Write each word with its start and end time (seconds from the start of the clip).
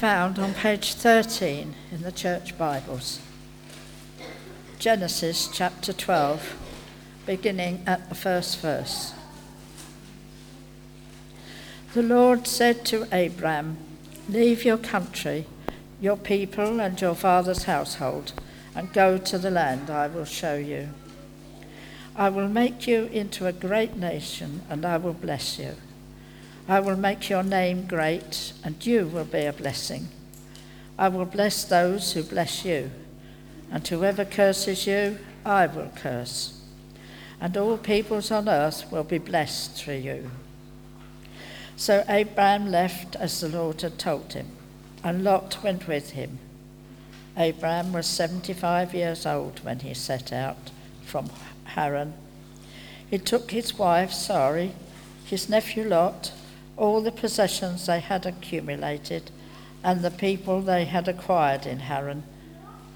found 0.00 0.38
on 0.38 0.54
page 0.54 0.94
13 0.94 1.74
in 1.90 2.02
the 2.02 2.12
Church 2.12 2.56
Bibles. 2.56 3.18
Genesis 4.78 5.48
chapter 5.52 5.92
12, 5.92 6.56
beginning 7.26 7.82
at 7.84 8.08
the 8.08 8.14
first 8.14 8.60
verse. 8.60 9.12
The 11.94 12.04
Lord 12.04 12.46
said 12.46 12.84
to 12.84 13.08
Abram, 13.10 13.76
Leave 14.28 14.64
your 14.64 14.78
country, 14.78 15.46
your 16.00 16.16
people, 16.16 16.80
and 16.80 17.00
your 17.00 17.16
father's 17.16 17.64
household, 17.64 18.34
and 18.76 18.92
go 18.92 19.18
to 19.18 19.36
the 19.36 19.50
land 19.50 19.90
I 19.90 20.06
will 20.06 20.24
show 20.24 20.54
you. 20.54 20.90
I 22.14 22.28
will 22.28 22.48
make 22.48 22.86
you 22.86 23.06
into 23.06 23.48
a 23.48 23.52
great 23.52 23.96
nation, 23.96 24.62
and 24.70 24.86
I 24.86 24.96
will 24.96 25.12
bless 25.12 25.58
you. 25.58 25.74
I 26.68 26.80
will 26.80 26.96
make 26.96 27.30
your 27.30 27.42
name 27.42 27.86
great, 27.86 28.52
and 28.62 28.84
you 28.84 29.06
will 29.06 29.24
be 29.24 29.46
a 29.46 29.54
blessing. 29.54 30.08
I 30.98 31.08
will 31.08 31.24
bless 31.24 31.64
those 31.64 32.12
who 32.12 32.22
bless 32.22 32.62
you, 32.62 32.90
and 33.72 33.88
whoever 33.88 34.26
curses 34.26 34.86
you, 34.86 35.18
I 35.46 35.66
will 35.66 35.90
curse. 35.96 36.60
And 37.40 37.56
all 37.56 37.78
peoples 37.78 38.30
on 38.30 38.50
earth 38.50 38.92
will 38.92 39.04
be 39.04 39.16
blessed 39.16 39.76
through 39.76 39.94
you. 39.94 40.30
So 41.76 42.04
Abraham 42.06 42.70
left 42.70 43.16
as 43.16 43.40
the 43.40 43.48
Lord 43.48 43.80
had 43.80 43.98
told 43.98 44.34
him, 44.34 44.48
and 45.02 45.24
Lot 45.24 45.62
went 45.62 45.88
with 45.88 46.10
him. 46.10 46.38
Abraham 47.34 47.94
was 47.94 48.06
75 48.06 48.92
years 48.92 49.24
old 49.24 49.64
when 49.64 49.78
he 49.78 49.94
set 49.94 50.34
out 50.34 50.70
from 51.06 51.30
Haran. 51.64 52.12
He 53.08 53.16
took 53.16 53.52
his 53.52 53.78
wife 53.78 54.12
Sarai, 54.12 54.72
his 55.24 55.48
nephew 55.48 55.84
Lot, 55.84 56.32
all 56.78 57.00
the 57.00 57.12
possessions 57.12 57.86
they 57.86 58.00
had 58.00 58.24
accumulated, 58.24 59.30
and 59.82 60.00
the 60.00 60.10
people 60.10 60.62
they 60.62 60.84
had 60.84 61.08
acquired 61.08 61.66
in 61.66 61.80
Haran, 61.80 62.22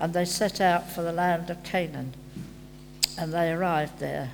and 0.00 0.14
they 0.14 0.24
set 0.24 0.60
out 0.60 0.91
for 0.91 1.02
the 1.02 1.12
land 1.12 1.50
of 1.50 1.62
Canaan. 1.62 2.14
And 3.19 3.33
they 3.33 3.52
arrived 3.52 3.98
there. 3.98 4.33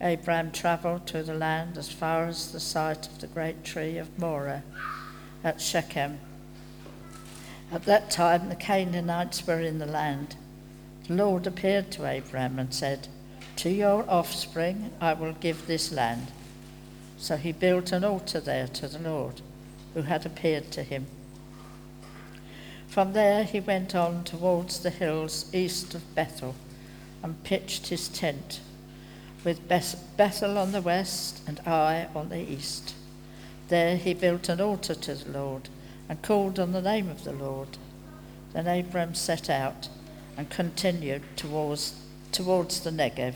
Abraham 0.00 0.52
travelled 0.52 1.06
to 1.08 1.22
the 1.22 1.34
land 1.34 1.76
as 1.76 1.90
far 1.90 2.26
as 2.26 2.52
the 2.52 2.60
site 2.60 3.08
of 3.08 3.18
the 3.20 3.26
great 3.26 3.64
tree 3.64 3.98
of 3.98 4.16
Moreh 4.18 4.62
at 5.42 5.60
Shechem. 5.60 6.20
At 7.72 7.84
that 7.84 8.10
time, 8.10 8.48
the 8.48 8.56
Canaanites 8.56 9.46
were 9.46 9.60
in 9.60 9.78
the 9.78 9.86
land. 9.86 10.36
The 11.06 11.14
Lord 11.14 11.46
appeared 11.46 11.90
to 11.92 12.06
Abraham 12.06 12.58
and 12.58 12.72
said, 12.72 13.08
To 13.56 13.70
your 13.70 14.08
offspring 14.08 14.90
I 15.00 15.14
will 15.14 15.32
give 15.32 15.66
this 15.66 15.90
land. 15.90 16.28
So 17.18 17.36
he 17.36 17.52
built 17.52 17.92
an 17.92 18.04
altar 18.04 18.40
there 18.40 18.68
to 18.68 18.88
the 18.88 18.98
Lord, 18.98 19.42
who 19.94 20.02
had 20.02 20.24
appeared 20.24 20.70
to 20.70 20.82
him. 20.82 21.06
From 22.86 23.12
there 23.12 23.44
he 23.44 23.60
went 23.60 23.94
on 23.94 24.24
towards 24.24 24.80
the 24.80 24.90
hills 24.90 25.52
east 25.52 25.94
of 25.94 26.14
Bethel 26.14 26.54
and 27.22 27.42
pitched 27.44 27.88
his 27.88 28.08
tent, 28.08 28.60
with 29.44 29.68
Bethel 29.68 30.56
on 30.56 30.72
the 30.72 30.80
west 30.80 31.42
and 31.46 31.60
Ai 31.66 32.08
on 32.14 32.28
the 32.28 32.40
east. 32.40 32.94
There 33.68 33.96
he 33.96 34.14
built 34.14 34.48
an 34.48 34.60
altar 34.60 34.94
to 34.94 35.14
the 35.14 35.30
Lord 35.30 35.68
and 36.08 36.22
called 36.22 36.58
on 36.58 36.72
the 36.72 36.80
name 36.80 37.10
of 37.10 37.24
the 37.24 37.32
Lord. 37.32 37.76
Then 38.52 38.66
Abram 38.66 39.14
set 39.14 39.50
out 39.50 39.88
and 40.36 40.48
continued 40.48 41.22
towards, 41.36 42.00
towards 42.32 42.80
the 42.80 42.90
Negev. 42.90 43.34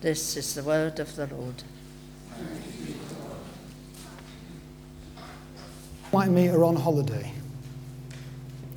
This 0.00 0.36
is 0.36 0.54
the 0.54 0.62
word 0.62 0.98
of 0.98 1.16
the 1.16 1.26
Lord. 1.26 1.62
Like 6.12 6.30
me 6.30 6.48
are 6.48 6.64
on 6.64 6.76
holiday. 6.76 7.32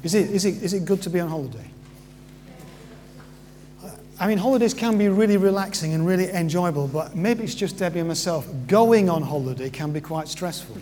Is 0.04 0.14
it, 0.14 0.30
is, 0.30 0.46
it, 0.46 0.64
is 0.64 0.74
it 0.74 0.86
good 0.86 1.02
to 1.04 1.10
be 1.10 1.20
on 1.20 1.30
holiday? 1.30 1.70
I 4.18 4.28
mean, 4.28 4.38
holidays 4.38 4.74
can 4.74 4.98
be 4.98 5.10
really 5.10 5.36
relaxing 5.36 5.94
and 5.94 6.08
really 6.08 6.30
enjoyable, 6.30 6.88
but 6.88 7.16
maybe 7.16 7.44
it's 7.44 7.56
just 7.56 7.78
Debbie 7.78 8.00
and 8.00 8.08
myself. 8.08 8.48
Going 8.68 9.10
on 9.10 9.22
holiday 9.22 9.70
can 9.70 9.92
be 9.92 10.00
quite 10.00 10.30
stressful. 10.30 10.76
Do 10.76 10.82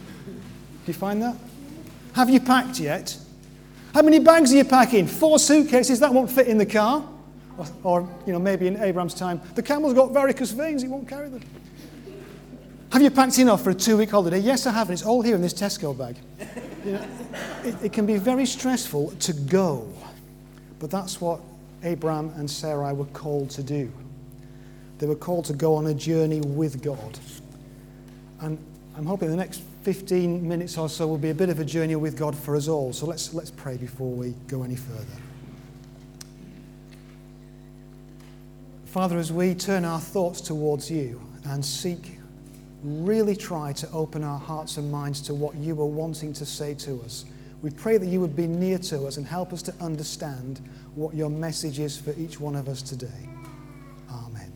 you 0.86 0.94
find 0.94 1.22
that? 1.24 1.36
Have 2.14 2.30
you 2.30 2.40
packed 2.40 2.80
yet? 2.80 3.18
How 3.94 4.04
many 4.04 4.20
bags 4.20 4.54
are 4.54 4.58
you 4.58 4.66
packing? 4.66 5.08
Four 5.08 5.40
suitcases, 5.40 6.00
that 6.00 6.14
won't 6.14 6.30
fit 6.30 6.48
in 6.48 6.60
the 6.60 6.66
car. 6.66 7.08
Or, 7.58 7.66
or 7.84 8.10
you 8.28 8.34
know, 8.34 8.40
maybe 8.40 8.68
in 8.68 8.78
Abraham's 8.78 9.16
time, 9.16 9.42
the 9.56 9.64
camel's 9.64 9.94
got 9.94 10.12
varicose 10.12 10.52
veins, 10.52 10.84
he 10.84 10.88
won't 10.88 11.08
carry 11.08 11.30
them. 11.30 11.42
Have 12.94 13.02
you 13.02 13.10
packed 13.10 13.40
enough 13.40 13.64
for 13.64 13.72
a 13.72 13.74
two 13.74 13.98
week 13.98 14.12
holiday? 14.12 14.38
Yes, 14.38 14.68
I 14.68 14.72
have, 14.72 14.88
and 14.88 14.94
it's 14.94 15.04
all 15.04 15.24
here 15.24 15.34
in 15.34 15.42
this 15.42 15.52
Tesco 15.52 15.98
bag. 15.98 16.16
You 16.86 16.92
know, 16.92 17.08
it, 17.64 17.86
it 17.86 17.92
can 17.92 18.06
be 18.06 18.18
very 18.18 18.46
stressful 18.46 19.16
to 19.20 19.34
go, 19.34 19.92
but 20.78 20.92
that's 20.92 21.20
what 21.20 21.40
Abraham 21.82 22.32
and 22.36 22.48
Sarai 22.50 22.94
were 22.94 23.06
called 23.06 23.50
to 23.50 23.64
do. 23.64 23.92
They 25.00 25.08
were 25.08 25.16
called 25.16 25.46
to 25.46 25.54
go 25.54 25.74
on 25.74 25.88
a 25.88 25.94
journey 25.96 26.42
with 26.42 26.84
God. 26.84 27.18
And 28.42 28.60
I'm 28.96 29.08
hoping 29.08 29.32
the 29.32 29.38
next 29.38 29.64
15 29.82 30.48
minutes 30.48 30.78
or 30.78 30.88
so 30.88 31.08
will 31.08 31.18
be 31.18 31.32
a 31.32 31.34
bit 31.34 31.50
of 31.50 31.60
a 31.60 31.66
journey 31.66 31.96
with 31.96 32.16
God 32.16 32.38
for 32.38 32.56
us 32.56 32.68
all. 32.68 32.94
So 32.94 33.08
let's, 33.08 33.34
let's 33.34 33.50
pray 33.50 33.76
before 33.76 34.12
we 34.12 34.36
go 34.48 34.62
any 34.62 34.76
further. 34.76 35.18
Father, 38.86 39.18
as 39.18 39.32
we 39.32 39.56
turn 39.56 39.84
our 39.84 40.00
thoughts 40.00 40.42
towards 40.42 40.92
you 40.92 41.20
and 41.46 41.66
seek 41.66 42.20
really 42.84 43.36
try 43.36 43.74
to 43.74 43.90
open 43.92 44.24
our 44.24 44.40
hearts 44.40 44.78
and 44.78 44.92
minds 44.92 45.22
to 45.22 45.34
what 45.34 45.56
you 45.56 45.80
are 45.82 45.86
wanting 45.86 46.34
to 46.34 46.46
say 46.46 46.74
to 46.76 47.02
us. 47.02 47.26
We 47.62 47.70
pray 47.70 47.98
that 47.98 48.08
you 48.08 48.20
would 48.20 48.36
be 48.36 48.46
near 48.46 48.78
to 48.80 49.06
us 49.08 49.18
and 49.18 49.26
help 49.26 49.54
us 49.54 49.62
to 49.64 49.74
understand 49.80 50.60
what 50.96 51.16
your 51.16 51.30
message 51.30 51.80
is 51.80 51.98
for 51.98 52.14
each 52.18 52.40
one 52.40 52.56
of 52.56 52.68
us 52.68 52.82
today. 52.82 53.30
Amen. 54.12 54.52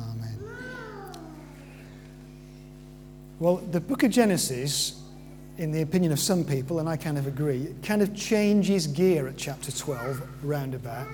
Amen. 0.00 0.38
Well, 3.38 3.56
the 3.56 3.80
book 3.80 4.02
of 4.02 4.10
Genesis, 4.10 5.00
in 5.56 5.70
the 5.70 5.82
opinion 5.82 6.10
of 6.10 6.18
some 6.18 6.44
people, 6.44 6.80
and 6.80 6.88
I 6.88 6.96
kind 6.96 7.16
of 7.16 7.28
agree, 7.28 7.74
kind 7.82 8.02
of 8.02 8.14
changes 8.14 8.88
gear 8.88 9.28
at 9.28 9.36
chapter 9.36 9.70
12, 9.70 10.20
roundabout. 10.42 11.06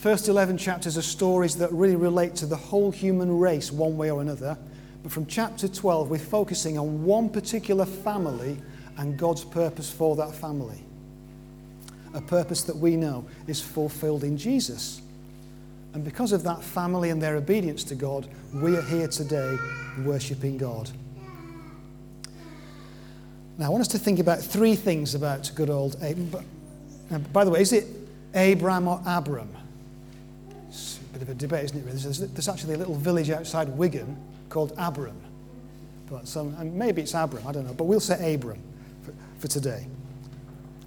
First 0.00 0.28
11 0.28 0.58
chapters 0.58 0.98
are 0.98 1.02
stories 1.02 1.56
that 1.56 1.72
really 1.72 1.96
relate 1.96 2.36
to 2.36 2.46
the 2.46 2.54
whole 2.54 2.90
human 2.90 3.38
race, 3.38 3.72
one 3.72 3.96
way 3.96 4.10
or 4.10 4.20
another. 4.20 4.56
But 5.02 5.10
from 5.10 5.24
chapter 5.24 5.68
12, 5.68 6.10
we're 6.10 6.18
focusing 6.18 6.76
on 6.76 7.02
one 7.02 7.30
particular 7.30 7.86
family 7.86 8.58
and 8.98 9.18
God's 9.18 9.42
purpose 9.42 9.90
for 9.90 10.14
that 10.16 10.34
family. 10.34 10.84
A 12.12 12.20
purpose 12.20 12.62
that 12.64 12.76
we 12.76 12.94
know 12.94 13.26
is 13.46 13.60
fulfilled 13.62 14.22
in 14.22 14.36
Jesus. 14.36 15.00
And 15.94 16.04
because 16.04 16.32
of 16.32 16.42
that 16.42 16.62
family 16.62 17.08
and 17.08 17.20
their 17.20 17.36
obedience 17.36 17.82
to 17.84 17.94
God, 17.94 18.28
we 18.52 18.76
are 18.76 18.82
here 18.82 19.08
today 19.08 19.56
worshipping 20.04 20.58
God. 20.58 20.90
Now, 23.56 23.66
I 23.66 23.68
want 23.70 23.80
us 23.80 23.88
to 23.88 23.98
think 23.98 24.18
about 24.18 24.40
three 24.40 24.76
things 24.76 25.14
about 25.14 25.50
good 25.54 25.70
old 25.70 25.96
Abram. 26.02 26.44
By 27.32 27.44
the 27.44 27.50
way, 27.50 27.62
is 27.62 27.72
it 27.72 27.86
Abram 28.34 28.88
or 28.88 29.00
Abram? 29.06 29.55
Bit 31.18 31.28
of 31.28 31.34
a 31.34 31.38
debate, 31.38 31.64
isn't 31.64 31.78
it? 31.78 31.84
Really? 31.84 31.98
There's, 31.98 32.18
there's 32.18 32.48
actually 32.48 32.74
a 32.74 32.78
little 32.78 32.94
village 32.94 33.30
outside 33.30 33.68
Wigan 33.70 34.16
called 34.48 34.72
Abram. 34.78 35.16
But 36.10 36.28
some, 36.28 36.54
and 36.58 36.74
maybe 36.74 37.02
it's 37.02 37.14
Abram, 37.14 37.46
I 37.46 37.52
don't 37.52 37.66
know. 37.66 37.74
But 37.74 37.84
we'll 37.84 38.00
say 38.00 38.34
Abram 38.34 38.60
for, 39.02 39.12
for 39.38 39.48
today. 39.48 39.86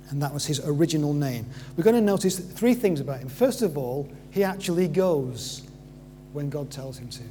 And 0.09 0.21
that 0.21 0.33
was 0.33 0.45
his 0.45 0.59
original 0.65 1.13
name. 1.13 1.45
We're 1.77 1.83
going 1.83 1.95
to 1.95 2.01
notice 2.01 2.39
three 2.39 2.73
things 2.73 2.99
about 2.99 3.19
him. 3.19 3.29
First 3.29 3.61
of 3.61 3.77
all, 3.77 4.09
he 4.31 4.43
actually 4.43 4.87
goes 4.87 5.63
when 6.33 6.49
God 6.49 6.71
tells 6.71 6.97
him 6.97 7.09
to. 7.09 7.23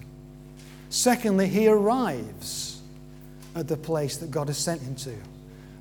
Secondly, 0.91 1.49
he 1.49 1.69
arrives 1.69 2.81
at 3.55 3.69
the 3.69 3.77
place 3.77 4.17
that 4.19 4.31
God 4.31 4.49
has 4.49 4.59
sent 4.59 4.81
him 4.81 4.95
to. 4.97 5.15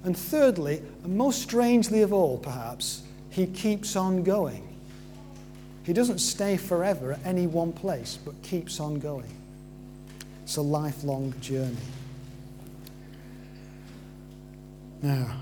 And 0.03 0.17
thirdly, 0.17 0.81
and 1.03 1.16
most 1.16 1.41
strangely 1.41 2.01
of 2.01 2.13
all, 2.13 2.38
perhaps, 2.38 3.03
he 3.30 3.45
keeps 3.45 3.95
on 3.95 4.24
going. 4.24 4.76
He 5.88 5.94
doesn't 5.94 6.19
stay 6.19 6.57
forever 6.57 7.13
at 7.13 7.25
any 7.25 7.48
one 7.48 7.72
place, 7.72 8.19
but 8.25 8.39
keeps 8.44 8.81
on 8.81 9.00
going. 9.00 9.31
It's 10.44 10.57
a 10.57 10.62
lifelong 10.62 11.34
journey. 11.39 11.78
Now, 15.01 15.34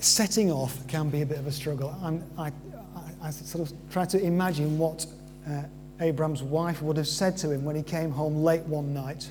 setting 0.00 0.50
off 0.50 0.84
can 0.88 1.10
be 1.10 1.22
a 1.22 1.26
bit 1.26 1.38
of 1.38 1.46
a 1.46 1.52
struggle. 1.52 1.94
I, 2.02 2.46
I, 2.46 2.52
I, 3.22 3.30
sort 3.30 3.70
of 3.70 3.76
try 3.92 4.04
to 4.04 4.20
imagine 4.20 4.76
what 4.78 5.06
uh, 5.48 5.62
Abraham's 6.00 6.42
wife 6.42 6.82
would 6.82 6.96
have 6.96 7.06
said 7.06 7.36
to 7.36 7.52
him 7.52 7.64
when 7.64 7.76
he 7.76 7.84
came 7.84 8.10
home 8.10 8.42
late 8.42 8.62
one 8.62 8.92
night 8.92 9.30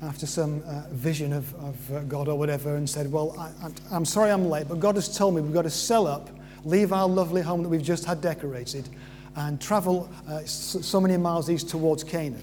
after 0.00 0.24
some 0.24 0.62
uh, 0.66 0.84
vision 0.92 1.34
of, 1.34 1.54
of 1.56 1.92
uh, 1.92 2.00
God 2.04 2.26
or 2.26 2.38
whatever 2.38 2.76
and 2.76 2.88
said, 2.88 3.12
Well, 3.12 3.36
I, 3.38 3.94
am 3.94 4.06
sorry 4.06 4.30
I'm 4.30 4.48
late, 4.48 4.66
but 4.66 4.80
God 4.80 4.94
has 4.94 5.14
told 5.14 5.34
me 5.34 5.42
we've 5.42 5.52
got 5.52 5.62
to 5.62 5.70
sell 5.70 6.06
up 6.06 6.30
leave 6.64 6.92
our 6.92 7.08
lovely 7.08 7.42
home 7.42 7.62
that 7.62 7.68
we've 7.68 7.82
just 7.82 8.04
had 8.04 8.20
decorated, 8.20 8.88
and 9.36 9.60
travel 9.60 10.10
uh, 10.28 10.40
so 10.44 11.00
many 11.00 11.16
miles 11.16 11.48
east 11.50 11.68
towards 11.68 12.04
Canaan. 12.04 12.42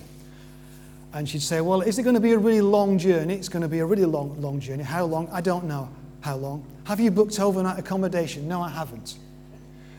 And 1.14 1.28
she'd 1.28 1.42
say, 1.42 1.62
Well, 1.62 1.81
is 1.81 2.00
it 2.00 2.04
going 2.04 2.16
to 2.16 2.22
be 2.22 2.34
a 2.34 2.38
really 2.38 2.62
long 2.62 2.98
journey? 2.98 3.34
It's 3.34 3.50
going 3.50 3.62
to 3.62 3.68
be 3.68 3.80
a 3.80 3.86
really 3.86 4.06
long, 4.06 4.40
long 4.42 4.60
journey. 4.60 4.84
How 4.84 5.06
long? 5.06 5.28
I 5.31 5.42
don't 5.42 5.66
know 5.66 5.90
how 6.22 6.36
long. 6.36 6.66
Have 6.86 7.00
you 7.00 7.12
booked 7.12 7.40
overnight 7.40 7.80
accommodation? 7.80 8.48
No, 8.48 8.62
I 8.62 8.69
haven't. 8.69 9.18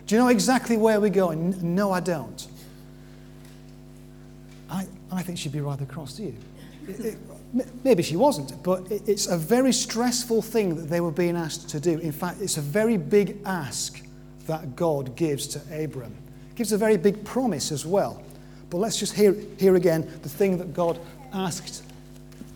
Do 0.07 0.15
you 0.15 0.21
know 0.21 0.29
exactly 0.29 0.77
where 0.77 1.01
we're 1.01 1.11
going? 1.11 1.75
No, 1.75 1.93
I 1.93 2.01
don't. 2.01 2.47
I, 4.71 4.87
I 5.13 5.23
think 5.23 5.39
she'd 5.39 5.53
be 5.53 5.61
rather 5.61 5.85
cross, 5.85 6.15
do 6.15 6.25
you? 6.25 6.35
It, 6.89 7.01
it, 7.01 7.19
maybe 7.85 8.03
she 8.03 8.17
wasn't, 8.17 8.63
but 8.63 8.91
it, 8.91 9.03
it's 9.07 9.27
a 9.27 9.37
very 9.37 9.73
stressful 9.73 10.43
thing 10.43 10.77
that 10.77 10.89
they 10.89 11.01
were 11.01 11.11
being 11.11 11.37
asked 11.37 11.69
to 11.71 11.81
do. 11.81 11.99
In 11.99 12.13
fact, 12.13 12.41
it's 12.41 12.57
a 12.57 12.63
very 12.63 12.97
big 12.97 13.39
ask 13.45 14.03
that 14.49 14.75
God 14.75 15.15
gives 15.15 15.47
to 15.49 15.61
Abram. 15.85 16.15
gives 16.57 16.73
a 16.73 16.79
very 16.79 16.97
big 16.97 17.25
promise 17.25 17.71
as 17.71 17.87
well. 17.87 18.23
But 18.71 18.79
let's 18.79 18.99
just 18.99 19.15
hear, 19.15 19.37
hear 19.59 19.77
again 19.77 20.11
the 20.23 20.29
thing 20.29 20.59
that 20.59 20.75
God 20.75 20.99
asked 21.33 21.85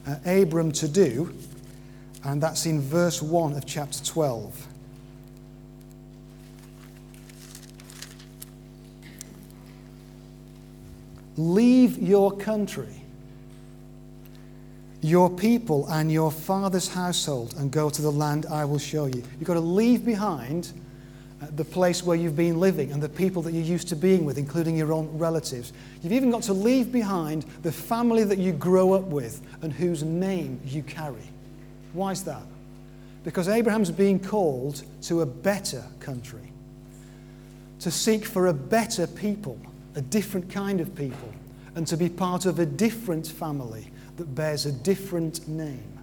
uh, 0.06 0.16
Abram 0.26 0.72
to 0.72 0.88
do, 0.88 1.32
and 2.24 2.42
that's 2.42 2.66
in 2.66 2.80
verse 2.80 3.22
1 3.22 3.52
of 3.52 3.64
chapter 3.64 4.04
12. 4.04 4.66
Leave 11.36 11.98
your 11.98 12.36
country, 12.36 13.02
your 15.00 15.30
people, 15.30 15.86
and 15.88 16.12
your 16.12 16.30
father's 16.30 16.88
household 16.88 17.54
and 17.58 17.70
go 17.70 17.88
to 17.88 18.02
the 18.02 18.12
land 18.12 18.46
I 18.46 18.64
will 18.64 18.78
show 18.78 19.06
you. 19.06 19.22
You've 19.38 19.44
got 19.44 19.54
to 19.54 19.60
leave 19.60 20.04
behind 20.04 20.72
the 21.50 21.64
place 21.64 22.02
where 22.02 22.16
you've 22.16 22.36
been 22.36 22.60
living 22.60 22.92
and 22.92 23.02
the 23.02 23.08
people 23.08 23.42
that 23.42 23.52
you're 23.52 23.62
used 23.62 23.88
to 23.88 23.96
being 23.96 24.24
with, 24.24 24.38
including 24.38 24.76
your 24.76 24.92
own 24.92 25.08
relatives. 25.18 25.72
You've 26.02 26.12
even 26.12 26.30
got 26.30 26.42
to 26.44 26.52
leave 26.52 26.92
behind 26.92 27.44
the 27.62 27.72
family 27.72 28.24
that 28.24 28.38
you 28.38 28.52
grow 28.52 28.92
up 28.92 29.04
with 29.04 29.42
and 29.62 29.72
whose 29.72 30.02
name 30.02 30.60
you 30.64 30.82
carry. 30.82 31.28
Why 31.92 32.12
is 32.12 32.24
that? 32.24 32.42
Because 33.24 33.48
Abraham's 33.48 33.90
being 33.90 34.18
called 34.18 34.82
to 35.02 35.22
a 35.22 35.26
better 35.26 35.84
country, 36.00 36.52
to 37.80 37.90
seek 37.90 38.24
for 38.24 38.48
a 38.48 38.54
better 38.54 39.06
people, 39.06 39.58
a 39.94 40.00
different 40.00 40.50
kind 40.50 40.80
of 40.80 40.94
people, 40.94 41.32
and 41.74 41.86
to 41.86 41.96
be 41.96 42.08
part 42.08 42.46
of 42.46 42.58
a 42.58 42.66
different 42.66 43.26
family 43.26 43.90
that 44.16 44.34
bears 44.34 44.66
a 44.66 44.72
different 44.72 45.46
name. 45.48 45.98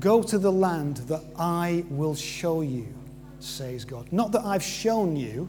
Go 0.00 0.22
to 0.22 0.38
the 0.38 0.50
land 0.50 0.98
that 1.08 1.22
I 1.38 1.84
will 1.88 2.14
show 2.14 2.62
you 2.62 2.92
says 3.44 3.84
God. 3.84 4.06
Not 4.12 4.32
that 4.32 4.44
I've 4.44 4.62
shown 4.62 5.16
you, 5.16 5.48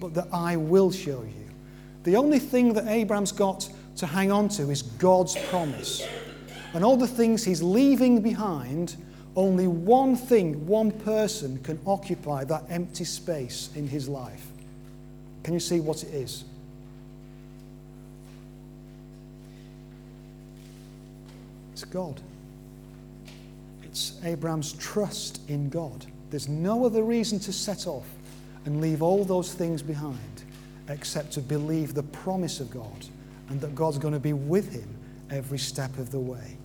but 0.00 0.14
that 0.14 0.28
I 0.32 0.56
will 0.56 0.90
show 0.90 1.22
you. 1.22 1.50
The 2.04 2.16
only 2.16 2.38
thing 2.38 2.72
that 2.74 2.88
Abraham's 2.88 3.32
got 3.32 3.68
to 3.96 4.06
hang 4.06 4.32
on 4.32 4.48
to 4.50 4.70
is 4.70 4.82
God's 4.82 5.36
promise. 5.48 6.06
And 6.74 6.84
all 6.84 6.96
the 6.96 7.06
things 7.06 7.44
he's 7.44 7.62
leaving 7.62 8.20
behind, 8.20 8.96
only 9.36 9.68
one 9.68 10.16
thing, 10.16 10.66
one 10.66 10.90
person 10.90 11.58
can 11.62 11.78
occupy 11.86 12.44
that 12.44 12.64
empty 12.68 13.04
space 13.04 13.70
in 13.76 13.86
his 13.86 14.08
life. 14.08 14.46
Can 15.44 15.54
you 15.54 15.60
see 15.60 15.80
what 15.80 16.02
it 16.02 16.12
is? 16.14 16.44
It's 21.72 21.84
God. 21.84 22.20
It's 23.82 24.18
Abraham's 24.24 24.72
trust 24.72 25.40
in 25.48 25.68
God. 25.68 26.06
There's 26.32 26.48
no 26.48 26.86
other 26.86 27.02
reason 27.02 27.38
to 27.40 27.52
set 27.52 27.86
off 27.86 28.06
and 28.64 28.80
leave 28.80 29.02
all 29.02 29.22
those 29.22 29.52
things 29.52 29.82
behind 29.82 30.44
except 30.88 31.32
to 31.32 31.42
believe 31.42 31.92
the 31.92 32.04
promise 32.04 32.58
of 32.58 32.70
God 32.70 33.06
and 33.50 33.60
that 33.60 33.74
God's 33.74 33.98
going 33.98 34.14
to 34.14 34.20
be 34.20 34.32
with 34.32 34.72
him 34.72 34.88
every 35.30 35.58
step 35.58 35.98
of 35.98 36.10
the 36.10 36.18
way. 36.18 36.56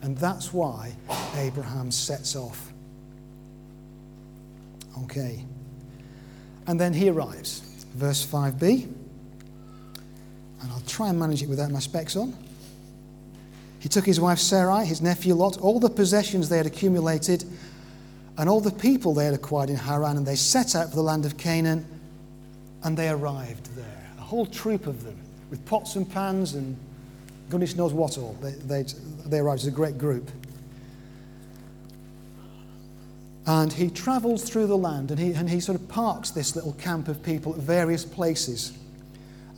And 0.00 0.16
that's 0.16 0.54
why 0.54 0.96
Abraham 1.36 1.90
sets 1.90 2.34
off. 2.34 2.72
Okay. 5.02 5.44
And 6.66 6.80
then 6.80 6.94
he 6.94 7.10
arrives. 7.10 7.84
Verse 7.94 8.24
5b. 8.24 8.84
And 10.62 10.72
I'll 10.72 10.82
try 10.86 11.10
and 11.10 11.18
manage 11.18 11.42
it 11.42 11.48
without 11.50 11.70
my 11.70 11.80
specs 11.80 12.16
on. 12.16 12.34
He 13.80 13.90
took 13.90 14.06
his 14.06 14.18
wife 14.18 14.38
Sarai, 14.38 14.86
his 14.86 15.02
nephew 15.02 15.34
Lot, 15.34 15.58
all 15.58 15.78
the 15.78 15.90
possessions 15.90 16.48
they 16.48 16.56
had 16.56 16.66
accumulated, 16.66 17.44
and 18.38 18.48
all 18.48 18.60
the 18.60 18.70
people 18.70 19.14
they 19.14 19.24
had 19.24 19.34
acquired 19.34 19.70
in 19.70 19.76
Haran, 19.76 20.16
and 20.16 20.26
they 20.26 20.36
set 20.36 20.74
out 20.74 20.90
for 20.90 20.96
the 20.96 21.02
land 21.02 21.26
of 21.26 21.36
Canaan, 21.36 21.84
and 22.82 22.96
they 22.96 23.08
arrived 23.08 23.74
there. 23.76 24.10
A 24.18 24.22
whole 24.22 24.46
troop 24.46 24.86
of 24.86 25.04
them, 25.04 25.18
with 25.50 25.64
pots 25.66 25.96
and 25.96 26.10
pans 26.10 26.54
and 26.54 26.76
goodness 27.50 27.74
knows 27.74 27.92
what 27.92 28.16
all. 28.16 28.36
They, 28.40 28.52
they, 28.52 28.84
they 29.26 29.38
arrived 29.40 29.62
as 29.62 29.66
a 29.66 29.72
great 29.72 29.98
group. 29.98 30.30
And 33.46 33.72
he 33.72 33.90
travels 33.90 34.48
through 34.48 34.68
the 34.68 34.78
land, 34.78 35.10
and 35.10 35.18
he, 35.18 35.32
and 35.32 35.50
he 35.50 35.60
sort 35.60 35.78
of 35.78 35.88
parks 35.88 36.30
this 36.30 36.54
little 36.54 36.74
camp 36.74 37.08
of 37.08 37.22
people 37.22 37.54
at 37.54 37.60
various 37.60 38.04
places. 38.04 38.72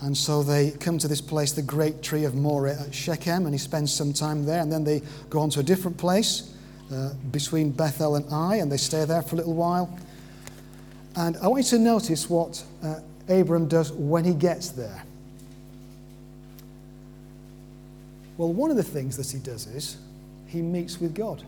And 0.01 0.17
so 0.17 0.43
they 0.43 0.71
come 0.71 0.99
to 0.99 1.07
this 1.07 1.21
place, 1.21 1.53
the 1.53 1.63
great 1.63 2.03
tree 2.03 2.25
of 2.25 2.35
Moreh 2.35 2.77
at 2.81 2.95
Shechem, 2.95 3.45
and 3.45 3.55
he 3.55 3.59
spends 3.59 3.93
some 3.93 4.13
time 4.13 4.47
there, 4.47 4.61
and 4.61 4.73
then 4.73 4.83
they 4.83 5.03
go 5.31 5.41
on 5.41 5.51
to 5.51 5.61
a 5.61 5.63
different 5.63 5.99
place 5.99 6.55
uh, 6.93 7.15
between 7.31 7.71
Bethel 7.71 8.17
and 8.17 8.25
Ai, 8.33 8.57
and 8.57 8.71
they 8.71 8.77
stay 8.77 9.05
there 9.05 9.23
for 9.23 9.37
a 9.37 9.39
little 9.39 9.55
while. 9.55 9.99
And 11.17 11.37
I 11.39 11.49
want 11.49 11.65
you 11.65 11.79
to 11.79 11.85
notice 11.85 12.29
what 12.31 12.63
uh, 12.83 13.01
Abram 13.29 13.69
does 13.69 13.93
when 13.93 14.25
he 14.25 14.35
gets 14.35 14.71
there. 14.71 15.05
Well, 18.39 18.53
one 18.53 18.71
of 18.71 18.77
the 18.77 18.83
things 18.83 19.17
that 19.17 19.31
he 19.31 19.39
does 19.39 19.67
is 19.67 19.99
he 20.47 20.63
meets 20.63 21.01
with 21.01 21.15
God 21.15 21.43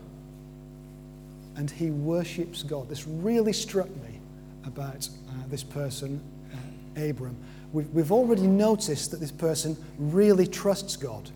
and 1.55 1.69
he 1.69 1.89
worships 1.89 2.63
God. 2.63 2.89
This 2.89 3.07
really 3.07 3.53
struck 3.53 3.89
me 3.89 4.19
about 4.65 5.07
uh, 5.29 5.33
this 5.49 5.63
person, 5.63 6.21
uh, 6.53 7.01
Abram. 7.01 7.35
We've, 7.73 7.89
we've 7.89 8.11
already 8.11 8.47
noticed 8.47 9.11
that 9.11 9.19
this 9.19 9.31
person 9.31 9.77
really 9.97 10.47
trusts 10.47 10.95
God 10.95 11.29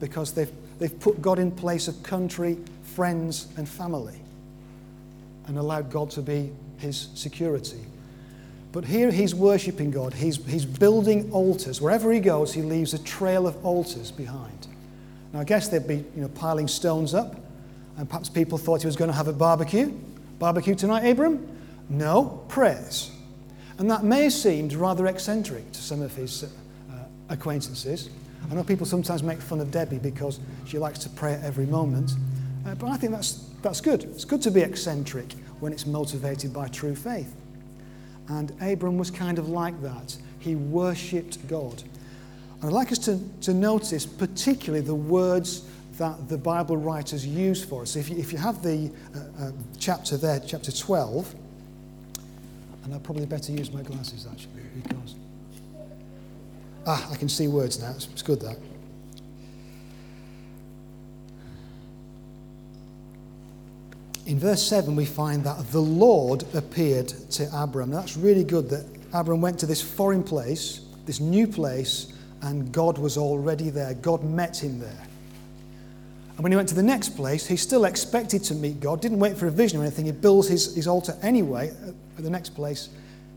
because 0.00 0.32
they've, 0.32 0.52
they've 0.78 0.98
put 1.00 1.20
God 1.22 1.38
in 1.38 1.50
place 1.50 1.88
of 1.88 2.02
country 2.02 2.58
friends, 2.94 3.48
and 3.56 3.68
family 3.68 4.20
and 5.46 5.58
allowed 5.58 5.90
God 5.90 6.10
to 6.12 6.22
be 6.22 6.50
his 6.78 7.08
security. 7.14 7.80
But 8.72 8.84
here 8.84 9.10
he's 9.10 9.34
worshipping 9.34 9.90
God. 9.90 10.14
He's, 10.14 10.36
he's 10.46 10.64
building 10.64 11.30
altars. 11.32 11.80
Wherever 11.80 12.12
he 12.12 12.20
goes, 12.20 12.54
he 12.54 12.62
leaves 12.62 12.94
a 12.94 12.98
trail 13.00 13.46
of 13.46 13.64
altars 13.64 14.10
behind. 14.10 14.68
Now, 15.32 15.40
I 15.40 15.44
guess 15.44 15.68
they'd 15.68 15.86
be 15.86 15.96
you 15.96 16.22
know, 16.22 16.28
piling 16.28 16.68
stones 16.68 17.14
up, 17.14 17.36
and 17.96 18.08
perhaps 18.08 18.28
people 18.28 18.58
thought 18.58 18.80
he 18.80 18.86
was 18.86 18.96
going 18.96 19.10
to 19.10 19.16
have 19.16 19.28
a 19.28 19.32
barbecue. 19.32 19.92
Barbecue 20.38 20.74
tonight, 20.74 21.04
Abram? 21.04 21.46
No, 21.88 22.44
prayers. 22.48 23.10
And 23.78 23.90
that 23.90 24.04
may 24.04 24.22
have 24.24 24.32
seemed 24.32 24.72
rather 24.72 25.06
eccentric 25.06 25.70
to 25.72 25.82
some 25.82 26.00
of 26.00 26.14
his 26.14 26.44
uh, 26.44 26.48
acquaintances. 27.28 28.08
I 28.50 28.54
know 28.54 28.64
people 28.64 28.86
sometimes 28.86 29.22
make 29.22 29.40
fun 29.40 29.60
of 29.60 29.70
Debbie 29.70 29.98
because 29.98 30.38
she 30.66 30.78
likes 30.78 30.98
to 31.00 31.08
pray 31.10 31.34
at 31.34 31.44
every 31.44 31.66
moment. 31.66 32.12
Uh, 32.66 32.74
but 32.74 32.88
I 32.88 32.96
think 32.96 33.12
that's, 33.12 33.46
that's 33.62 33.80
good. 33.80 34.04
It's 34.04 34.24
good 34.24 34.42
to 34.42 34.50
be 34.50 34.60
eccentric 34.60 35.32
when 35.60 35.72
it's 35.72 35.86
motivated 35.86 36.52
by 36.52 36.68
true 36.68 36.94
faith. 36.94 37.34
And 38.28 38.52
Abram 38.60 38.98
was 38.98 39.10
kind 39.10 39.38
of 39.38 39.48
like 39.48 39.80
that. 39.82 40.16
He 40.38 40.56
worshipped 40.56 41.46
God. 41.48 41.82
And 42.60 42.70
I'd 42.70 42.72
like 42.72 42.92
us 42.92 42.98
to, 43.00 43.20
to 43.42 43.52
notice 43.52 44.06
particularly 44.06 44.84
the 44.84 44.94
words 44.94 45.66
that 45.98 46.28
the 46.28 46.38
Bible 46.38 46.76
writers 46.76 47.26
use 47.26 47.64
for 47.64 47.82
us. 47.82 47.96
If 47.96 48.10
you, 48.10 48.16
if 48.16 48.32
you 48.32 48.38
have 48.38 48.62
the 48.62 48.90
uh, 49.14 49.44
uh, 49.44 49.52
chapter 49.78 50.16
there, 50.16 50.40
chapter 50.40 50.72
12, 50.72 51.34
and 52.84 52.94
I'd 52.94 53.02
probably 53.02 53.26
better 53.26 53.52
use 53.52 53.72
my 53.72 53.82
glasses 53.82 54.26
actually 54.30 54.62
because. 54.82 55.14
Ah, 56.86 57.10
I 57.10 57.16
can 57.16 57.28
see 57.28 57.48
words 57.48 57.80
now. 57.80 57.90
It's, 57.90 58.08
it's 58.12 58.22
good 58.22 58.40
that. 58.40 58.56
in 64.26 64.38
verse 64.38 64.62
7, 64.62 64.96
we 64.96 65.04
find 65.04 65.44
that 65.44 65.70
the 65.70 65.80
Lord 65.80 66.44
appeared 66.54 67.08
to 67.08 67.48
Abram. 67.52 67.90
That's 67.90 68.16
really 68.16 68.44
good 68.44 68.70
that 68.70 68.86
Abram 69.12 69.40
went 69.40 69.58
to 69.60 69.66
this 69.66 69.82
foreign 69.82 70.22
place, 70.22 70.80
this 71.04 71.20
new 71.20 71.46
place, 71.46 72.12
and 72.42 72.72
God 72.72 72.98
was 72.98 73.18
already 73.18 73.70
there. 73.70 73.94
God 73.94 74.24
met 74.24 74.62
him 74.62 74.78
there. 74.78 75.06
And 76.36 76.42
when 76.42 76.52
he 76.52 76.56
went 76.56 76.68
to 76.70 76.74
the 76.74 76.82
next 76.82 77.10
place, 77.10 77.46
he 77.46 77.56
still 77.56 77.84
expected 77.84 78.42
to 78.44 78.54
meet 78.54 78.80
God, 78.80 79.00
didn't 79.00 79.20
wait 79.20 79.36
for 79.36 79.46
a 79.46 79.50
vision 79.50 79.78
or 79.78 79.82
anything. 79.82 80.06
He 80.06 80.12
builds 80.12 80.48
his, 80.48 80.74
his 80.74 80.88
altar 80.88 81.16
anyway 81.22 81.70
at 82.16 82.24
the 82.24 82.30
next 82.30 82.50
place 82.50 82.88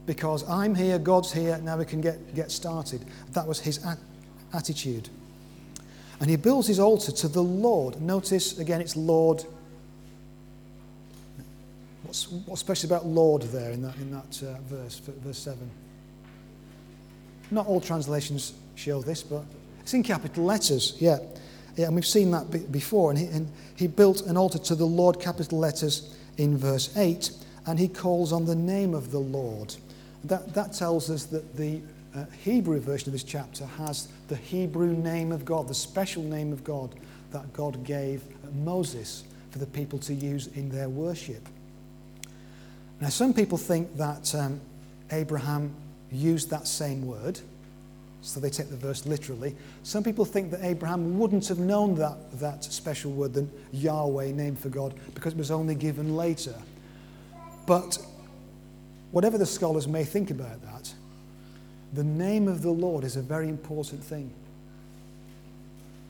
because 0.08 0.50
I'm 0.50 0.74
here, 0.74 0.98
God's 0.98 1.32
here, 1.32 1.60
now 1.60 1.78
we 1.78 1.86
can 1.86 2.02
get, 2.02 2.34
get 2.34 2.50
started. 2.50 3.06
That 3.34 3.46
was 3.46 3.60
his 3.60 3.86
a- 3.86 4.00
attitude. 4.54 5.10
And 6.20 6.28
he 6.28 6.36
builds 6.36 6.68
his 6.68 6.80
altar 6.80 7.12
to 7.12 7.28
the 7.28 7.44
Lord. 7.44 8.02
Notice 8.02 8.58
again, 8.58 8.82
it's 8.82 8.96
Lord 8.96 9.46
What's, 12.08 12.32
what's 12.46 12.62
special 12.62 12.90
about 12.90 13.06
Lord 13.06 13.42
there 13.44 13.72
in 13.72 13.82
that, 13.82 13.96
in 13.98 14.12
that 14.12 14.42
uh, 14.42 14.58
verse, 14.62 15.00
verse 15.00 15.38
7? 15.40 15.70
Not 17.52 17.68
all 17.68 17.82
translations 17.82 18.54
show 18.76 19.02
this, 19.02 19.24
but 19.24 19.44
it's 19.82 19.94
in 19.94 20.04
capital 20.04 20.46
letters, 20.46 20.96
yeah. 21.00 21.18
and 21.76 21.94
we've 21.94 22.06
seen 22.06 22.32
that 22.32 22.72
before. 22.72 23.10
And 23.10 23.20
he, 23.20 23.26
and 23.26 23.52
he 23.76 23.88
built 23.88 24.22
an 24.22 24.38
altar 24.38 24.58
to 24.58 24.76
the 24.76 24.86
Lord, 24.86 25.20
capital 25.20 25.60
letters, 25.60 26.16
in 26.38 26.58
verse 26.58 26.96
8, 26.96 27.30
and 27.66 27.78
he 27.78 27.90
calls 27.90 28.32
on 28.32 28.46
the 28.46 28.56
name 28.56 28.94
of 28.94 29.12
the 29.12 29.20
Lord. 29.20 29.76
That, 30.26 30.54
that 30.54 30.74
tells 30.74 31.10
us 31.10 31.26
that 31.26 31.56
the 31.56 31.82
uh, 32.16 32.26
Hebrew 32.44 32.80
version 32.80 33.10
of 33.10 33.14
this 33.14 33.24
chapter 33.24 33.66
has 33.66 34.08
the 34.28 34.36
Hebrew 34.36 34.94
name 34.94 35.32
of 35.32 35.46
God, 35.46 35.68
the 35.68 35.76
special 35.76 36.24
name 36.24 36.52
of 36.52 36.64
God 36.64 36.96
that 37.32 37.52
God 37.54 37.84
gave 37.84 38.24
Moses 38.56 39.24
for 39.52 39.60
the 39.60 39.66
people 39.66 40.00
to 40.00 40.14
use 40.14 40.48
in 40.48 40.70
their 40.70 40.90
worship. 40.90 41.48
Now, 43.00 43.10
some 43.10 43.34
people 43.34 43.58
think 43.58 43.96
that 43.98 44.34
um, 44.34 44.60
Abraham 45.12 45.74
used 46.12 46.50
that 46.50 46.68
same 46.68 47.06
word, 47.06 47.40
so 48.22 48.40
they 48.40 48.50
take 48.50 48.70
the 48.70 48.78
verse 48.78 49.06
literally. 49.06 49.56
Some 49.84 50.04
people 50.04 50.26
think 50.26 50.52
that 50.52 50.64
Abraham 50.64 51.20
wouldn't 51.20 51.48
have 51.48 51.60
known 51.60 51.96
that, 51.96 52.18
that 52.40 52.64
special 52.64 53.12
word, 53.12 53.34
the 53.34 53.48
Yahweh 53.72 54.32
name 54.32 54.56
for 54.56 54.70
God, 54.70 54.96
because 55.14 55.34
it 55.34 55.38
was 55.38 55.52
only 55.52 55.76
given 55.76 56.16
later. 56.16 56.56
But 57.68 58.00
whatever 59.12 59.38
the 59.38 59.46
scholars 59.46 59.88
may 59.88 60.04
think 60.04 60.32
about 60.32 60.62
that, 60.64 60.94
the 61.94 62.04
name 62.04 62.48
of 62.48 62.62
the 62.62 62.72
Lord 62.72 63.04
is 63.04 63.16
a 63.16 63.22
very 63.22 63.50
important 63.50 64.04
thing. 64.04 64.32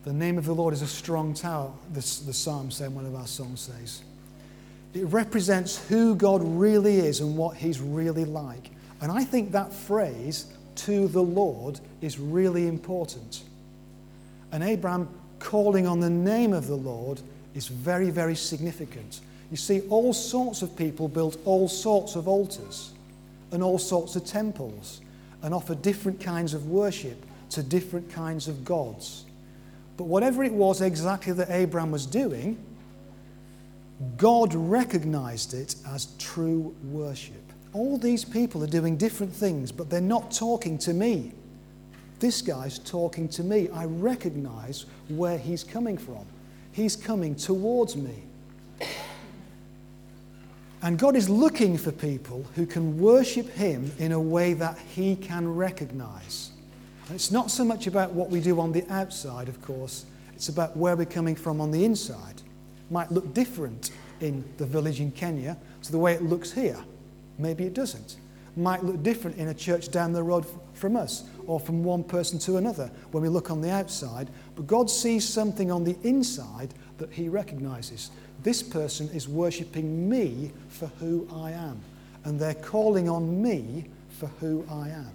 The 0.03 0.13
name 0.13 0.37
of 0.37 0.45
the 0.45 0.55
Lord 0.55 0.73
is 0.73 0.81
a 0.81 0.87
strong 0.87 1.33
tower, 1.33 1.71
the, 1.89 1.99
the 1.99 2.33
psalm 2.33 2.71
say, 2.71 2.87
one 2.87 3.05
of 3.05 3.15
our 3.15 3.27
songs 3.27 3.61
says. 3.61 4.03
It 4.93 5.05
represents 5.05 5.85
who 5.89 6.15
God 6.15 6.41
really 6.43 6.97
is 6.97 7.19
and 7.19 7.37
what 7.37 7.57
he's 7.57 7.79
really 7.79 8.25
like. 8.25 8.71
And 9.01 9.11
I 9.11 9.23
think 9.23 9.51
that 9.51 9.73
phrase, 9.73 10.47
to 10.75 11.07
the 11.07 11.21
Lord, 11.21 11.79
is 12.01 12.17
really 12.17 12.67
important. 12.67 13.43
And 14.51 14.63
Abraham 14.63 15.09
calling 15.39 15.85
on 15.85 15.99
the 15.99 16.09
name 16.09 16.53
of 16.53 16.67
the 16.67 16.75
Lord 16.75 17.21
is 17.53 17.67
very, 17.67 18.09
very 18.09 18.35
significant. 18.35 19.19
You 19.51 19.57
see, 19.57 19.81
all 19.89 20.13
sorts 20.13 20.61
of 20.61 20.75
people 20.75 21.07
built 21.07 21.37
all 21.45 21.67
sorts 21.67 22.15
of 22.15 22.27
altars 22.27 22.93
and 23.51 23.63
all 23.63 23.77
sorts 23.77 24.15
of 24.15 24.25
temples 24.25 25.01
and 25.41 25.53
offer 25.53 25.75
different 25.75 26.19
kinds 26.19 26.53
of 26.53 26.67
worship 26.67 27.25
to 27.51 27.63
different 27.63 28.11
kinds 28.11 28.47
of 28.47 28.65
gods. 28.65 29.25
But 29.95 30.05
whatever 30.05 30.43
it 30.43 30.53
was 30.53 30.81
exactly 30.81 31.33
that 31.33 31.49
Abraham 31.49 31.91
was 31.91 32.05
doing, 32.05 32.57
God 34.17 34.53
recognized 34.53 35.53
it 35.53 35.75
as 35.87 36.07
true 36.19 36.75
worship. 36.83 37.35
All 37.73 37.97
these 37.97 38.25
people 38.25 38.63
are 38.63 38.67
doing 38.67 38.97
different 38.97 39.33
things, 39.33 39.71
but 39.71 39.89
they're 39.89 40.01
not 40.01 40.31
talking 40.31 40.77
to 40.79 40.93
me. 40.93 41.31
This 42.19 42.41
guy's 42.41 42.79
talking 42.79 43.27
to 43.29 43.43
me. 43.43 43.69
I 43.69 43.85
recognize 43.85 44.85
where 45.09 45.37
he's 45.37 45.63
coming 45.63 45.97
from. 45.97 46.25
He's 46.71 46.95
coming 46.95 47.35
towards 47.35 47.95
me. 47.95 48.23
And 50.81 51.00
God 51.00 51.15
is 51.15 51.29
looking 51.29 51.77
for 51.77 51.91
people 51.91 52.46
who 52.55 52.65
can 52.65 53.00
worship 53.00 53.50
Him 53.50 53.91
in 53.98 54.12
a 54.12 54.19
way 54.19 54.53
that 54.53 54.77
He 54.77 55.15
can 55.15 55.55
recognize. 55.55 56.51
And 57.07 57.15
it's 57.15 57.31
not 57.31 57.50
so 57.50 57.65
much 57.65 57.88
about 57.88 58.12
what 58.12 58.29
we 58.29 58.41
do 58.41 58.60
on 58.60 58.72
the 58.72 58.86
outside, 58.91 59.50
of 59.50 59.62
course, 59.62 60.05
it's 60.36 60.50
about 60.50 60.77
where 60.77 60.96
we're 60.96 61.05
coming 61.05 61.36
from 61.36 61.60
on 61.60 61.72
the 61.72 61.84
inside. 61.84 62.36
It 62.36 62.91
might 62.91 63.12
look 63.12 63.34
different 63.34 63.91
in 64.22 64.43
the 64.57 64.65
village 64.65 65.00
in 65.00 65.12
Kenya 65.12 65.57
to 65.84 65.91
the 65.91 65.98
way 65.98 66.13
it 66.13 66.22
looks 66.22 66.51
here. 66.51 66.77
Maybe 67.39 67.63
it 67.63 67.74
doesn't. 67.74 68.17
Might 68.57 68.83
look 68.83 69.03
different 69.03 69.37
in 69.37 69.49
a 69.49 69.53
church 69.53 69.89
down 69.89 70.11
the 70.11 70.23
road 70.23 70.45
from 70.73 70.95
us 70.95 71.23
or 71.45 71.59
from 71.59 71.83
one 71.83 72.03
person 72.03 72.39
to 72.39 72.57
another 72.57 72.89
when 73.11 73.21
we 73.21 73.29
look 73.29 73.51
on 73.51 73.61
the 73.61 73.71
outside. 73.71 74.29
But 74.55 74.65
God 74.65 74.89
sees 74.89 75.29
something 75.29 75.71
on 75.71 75.83
the 75.83 75.95
inside 76.03 76.73
that 76.97 77.11
He 77.11 77.29
recognizes. 77.29 78.09
This 78.43 78.63
person 78.63 79.09
is 79.09 79.27
worshipping 79.27 80.09
me 80.09 80.51
for 80.69 80.87
who 80.99 81.27
I 81.33 81.51
am, 81.51 81.79
and 82.23 82.39
they're 82.39 82.55
calling 82.55 83.07
on 83.07 83.41
me 83.41 83.85
for 84.09 84.27
who 84.39 84.65
I 84.69 84.89
am. 84.89 85.11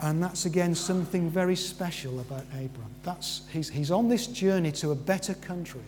And 0.00 0.22
that's 0.22 0.46
again 0.46 0.74
something 0.74 1.28
very 1.28 1.56
special 1.56 2.20
about 2.20 2.44
Abram. 2.52 2.90
That's, 3.02 3.42
he's, 3.52 3.68
he's 3.68 3.90
on 3.90 4.08
this 4.08 4.26
journey 4.26 4.70
to 4.72 4.92
a 4.92 4.94
better 4.94 5.34
country, 5.34 5.80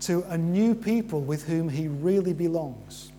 to 0.00 0.22
a 0.28 0.38
new 0.38 0.74
people 0.74 1.20
with 1.20 1.46
whom 1.46 1.68
he 1.68 1.88
really 1.88 2.32
belongs, 2.32 3.12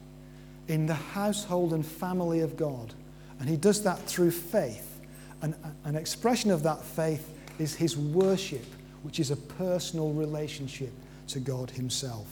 in 0.67 0.85
the 0.85 0.93
household 0.93 1.73
and 1.73 1.85
family 1.85 2.39
of 2.41 2.55
God. 2.55 2.93
And 3.39 3.49
he 3.49 3.57
does 3.57 3.83
that 3.83 3.99
through 3.99 4.31
faith. 4.31 5.01
And 5.41 5.55
an 5.83 5.95
expression 5.95 6.51
of 6.51 6.63
that 6.63 6.83
faith 6.83 7.29
is 7.59 7.75
his 7.75 7.97
worship 7.97 8.65
which 9.03 9.19
is 9.19 9.31
a 9.31 9.35
personal 9.35 10.11
relationship 10.13 10.91
to 11.27 11.39
God 11.39 11.69
Himself. 11.69 12.27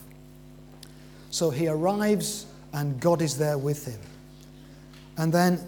So 1.30 1.50
he 1.50 1.68
arrives, 1.68 2.48
and 2.74 3.00
God 3.00 3.22
is 3.22 3.38
there 3.38 3.58
with 3.58 3.86
him. 3.86 4.00
And 5.18 5.32
then 5.32 5.62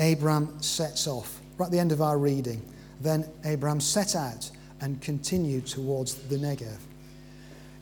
Abram 0.00 0.60
sets 0.60 1.06
off. 1.06 1.40
Right 1.56 1.66
at 1.66 1.72
the 1.72 1.78
end 1.78 1.92
of 1.92 2.02
our 2.02 2.18
reading, 2.18 2.62
then 3.00 3.26
Abram 3.44 3.80
set 3.80 4.16
out 4.16 4.50
and 4.80 5.00
continued 5.00 5.66
towards 5.66 6.14
the 6.14 6.36
Negev. 6.36 6.78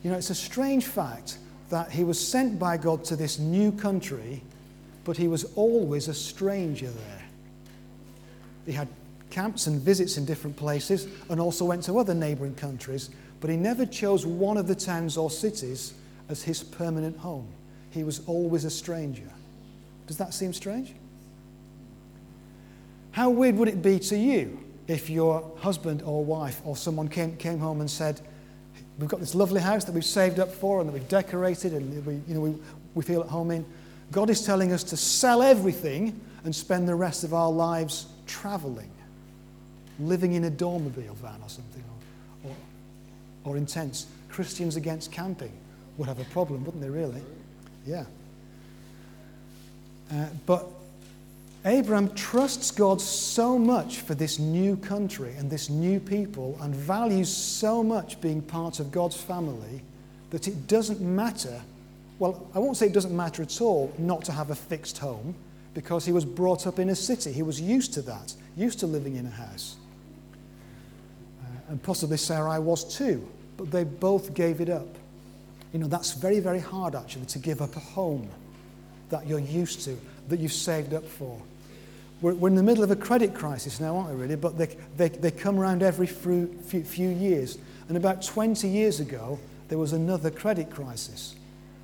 You 0.03 0.11
know, 0.11 0.17
it's 0.17 0.31
a 0.31 0.35
strange 0.35 0.87
fact 0.87 1.39
that 1.71 1.91
he 1.91 2.05
was 2.05 2.19
sent 2.19 2.59
by 2.59 2.77
God 2.77 3.05
to 3.05 3.17
this 3.17 3.39
new 3.39 3.73
country, 3.73 4.43
but 5.05 5.17
he 5.17 5.29
was 5.29 5.45
always 5.55 6.09
a 6.09 6.15
stranger 6.15 6.89
there. 6.89 7.25
He 8.67 8.73
had 8.73 8.89
camps 9.31 9.67
and 9.67 9.81
visits 9.81 10.17
in 10.17 10.25
different 10.25 10.57
places 10.57 11.09
and 11.29 11.41
also 11.41 11.65
went 11.65 11.83
to 11.85 11.99
other 11.99 12.15
neighboring 12.15 12.55
countries, 12.55 13.11
but 13.41 13.51
he 13.51 13.57
never 13.57 13.85
chose 13.85 14.25
one 14.25 14.57
of 14.57 14.67
the 14.67 14.75
towns 14.75 15.17
or 15.17 15.31
cities 15.31 15.95
as 16.29 16.43
his 16.43 16.63
permanent 16.63 17.17
home. 17.19 17.47
He 17.91 18.05
was 18.05 18.21
always 18.27 18.65
a 18.65 18.71
stranger. 18.71 19.31
Does 20.07 20.17
that 20.19 20.35
seem 20.35 20.53
strange? 20.53 20.95
How 23.13 23.31
weird 23.31 23.57
would 23.57 23.69
it 23.69 23.83
be 23.83 23.99
to 24.01 24.17
you 24.17 24.59
if 24.89 25.09
your 25.09 25.51
husband 25.59 26.03
or 26.03 26.25
wife 26.25 26.61
or 26.65 26.77
someone 26.77 27.09
came, 27.09 27.37
came 27.37 27.59
home 27.59 27.81
and 27.81 27.91
said, 27.91 28.21
We've 28.99 29.09
got 29.09 29.21
this 29.21 29.35
lovely 29.35 29.61
house 29.61 29.85
that 29.85 29.93
we've 29.93 30.05
saved 30.05 30.39
up 30.39 30.51
for 30.51 30.81
and 30.81 30.89
that 30.89 30.93
we've 30.93 31.09
decorated 31.09 31.73
and 31.73 32.07
we, 32.07 32.15
you 32.27 32.35
know, 32.35 32.41
we, 32.41 32.55
we 32.95 33.03
feel 33.05 33.21
at 33.21 33.29
home 33.29 33.51
in. 33.51 33.65
God 34.11 34.31
is 34.31 34.45
telling 34.45 34.73
us 34.73 34.83
to 34.85 34.97
sell 34.97 35.43
everything 35.43 36.19
and 36.45 36.55
spend 36.55 36.89
the 36.89 36.95
rest 36.95 37.25
of 37.25 37.35
our 37.35 37.51
lives 37.51 38.07
traveling 38.27 38.91
living 39.99 40.35
in 40.35 40.45
a 40.45 40.51
dormobile 40.51 41.15
van 41.17 41.41
or 41.43 41.49
something, 41.49 41.83
or, 42.45 42.51
or, 43.45 43.57
or. 43.57 43.67
Christians 44.29 44.77
against 44.77 45.11
camping 45.11 45.53
would 45.97 46.09
have 46.09 46.19
a 46.21 46.25
problem, 46.25 46.65
wouldn't 46.65 46.83
they, 46.83 46.91
really? 46.91 47.23
Yeah. 47.87 48.05
Uh, 50.13 50.27
but 50.45 50.67
Abraham 51.67 52.15
trusts 52.15 52.71
God 52.71 53.01
so 53.01 53.59
much 53.59 53.99
for 53.99 54.15
this 54.15 54.39
new 54.39 54.77
country 54.77 55.35
and 55.37 55.51
this 55.51 55.69
new 55.69 55.99
people 55.99 56.57
and 56.61 56.73
values 56.73 57.29
so 57.29 57.83
much 57.83 58.21
being 58.21 58.41
part 58.41 58.79
of 58.79 58.93
God's 58.93 59.17
family 59.17 59.83
that 60.31 60.47
it 60.47 60.69
doesn't 60.69 61.01
matter. 61.01 61.61
Well, 62.21 62.49
I 62.55 62.61
won't 62.61 62.77
say 62.77 62.87
it 62.87 62.93
doesn't 62.93 63.15
matter 63.15 63.43
at 63.43 63.61
all 63.61 63.93
not 63.99 64.25
to 64.27 64.33
have 64.33 64.51
a 64.51 64.55
fixed 64.55 64.99
home 64.99 65.35
because 65.75 66.07
he 66.07 66.13
was 66.13 66.25
brought 66.25 66.69
up 66.69 66.79
in 66.79 66.91
a 66.91 66.95
city. 66.95 67.33
He 67.33 67.43
was 67.43 67.61
used 67.61 67.93
to 67.95 68.03
that, 68.03 68.33
used 68.57 68.79
to 68.81 68.87
living 68.87 69.17
in 69.17 69.27
a 69.27 69.31
house 69.31 69.75
uh, 71.43 71.71
and 71.71 71.83
possibly 71.83 72.17
Sarai 72.17 72.61
was 72.61 72.97
too, 72.97 73.27
but 73.57 73.73
they 73.73 73.83
both 73.83 74.35
gave 74.35 74.61
it 74.61 74.69
up. 74.69 74.87
You 75.73 75.81
know, 75.81 75.89
that's 75.89 76.13
very, 76.13 76.39
very 76.39 76.61
hard 76.61 76.95
actually 76.95 77.27
to 77.27 77.41
give 77.41 77.61
up 77.61 77.75
a 77.75 77.81
home 77.81 78.31
that 79.09 79.27
you're 79.27 79.41
used 79.41 79.83
to, 79.83 79.99
that 80.29 80.39
you've 80.39 80.53
saved 80.53 80.95
up 80.95 81.05
for. 81.05 81.37
We're, 82.21 82.35
we're 82.35 82.49
in 82.49 82.55
the 82.55 82.63
middle 82.63 82.83
of 82.83 82.91
a 82.91 82.97
credit 82.97 83.35
crisis 83.35 83.81
now, 83.81 83.97
aren't 83.97 84.11
we, 84.11 84.23
really? 84.23 84.37
But 84.37 84.57
they, 84.57 84.77
they, 84.97 85.09
they 85.09 85.31
come 85.31 85.59
around 85.59 85.83
every 85.83 86.07
few, 86.07 86.47
few, 86.65 87.09
years. 87.09 87.59
And 87.89 87.97
about 87.97 88.23
20 88.23 88.67
years 88.69 89.01
ago, 89.01 89.39
there 89.69 89.79
was 89.79 89.93
another 89.93 90.31
credit 90.31 90.71
crisis. 90.71 91.37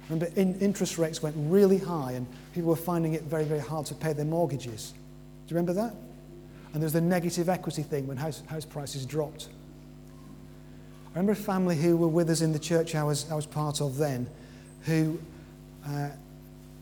Remember, 0.09 0.33
in, 0.37 0.59
interest 0.61 0.99
rates 0.99 1.23
went 1.23 1.37
really 1.39 1.79
high, 1.79 2.13
and 2.13 2.27
people 2.55 2.71
were 2.71 2.77
finding 2.77 3.15
it 3.15 3.23
very, 3.23 3.45
very 3.45 3.61
hard 3.61 3.87
to 3.87 3.95
pay 3.95 4.13
their 4.13 4.25
mortgages. 4.25 4.93
Do 5.47 5.55
you 5.55 5.57
remember 5.57 5.75
that? 5.75 5.95
And 6.73 6.83
there's 6.83 6.95
the 6.95 7.01
negative 7.01 7.49
equity 7.49 7.83
thing 7.83 8.07
when 8.07 8.17
house, 8.17 8.43
house 8.47 8.65
prices 8.65 9.05
dropped. 9.05 9.49
I 11.15 11.19
remember 11.19 11.33
a 11.33 11.37
family 11.37 11.77
who 11.77 11.97
were 11.97 12.09
with 12.09 12.31
us 12.31 12.41
in 12.41 12.53
the 12.53 12.59
church 12.59 12.95
I 12.95 13.05
was, 13.05 13.31
I 13.31 13.35
was 13.35 13.45
part 13.45 13.83
of 13.83 13.99
then, 13.99 14.27
who 14.85 15.21
uh, 15.87 16.09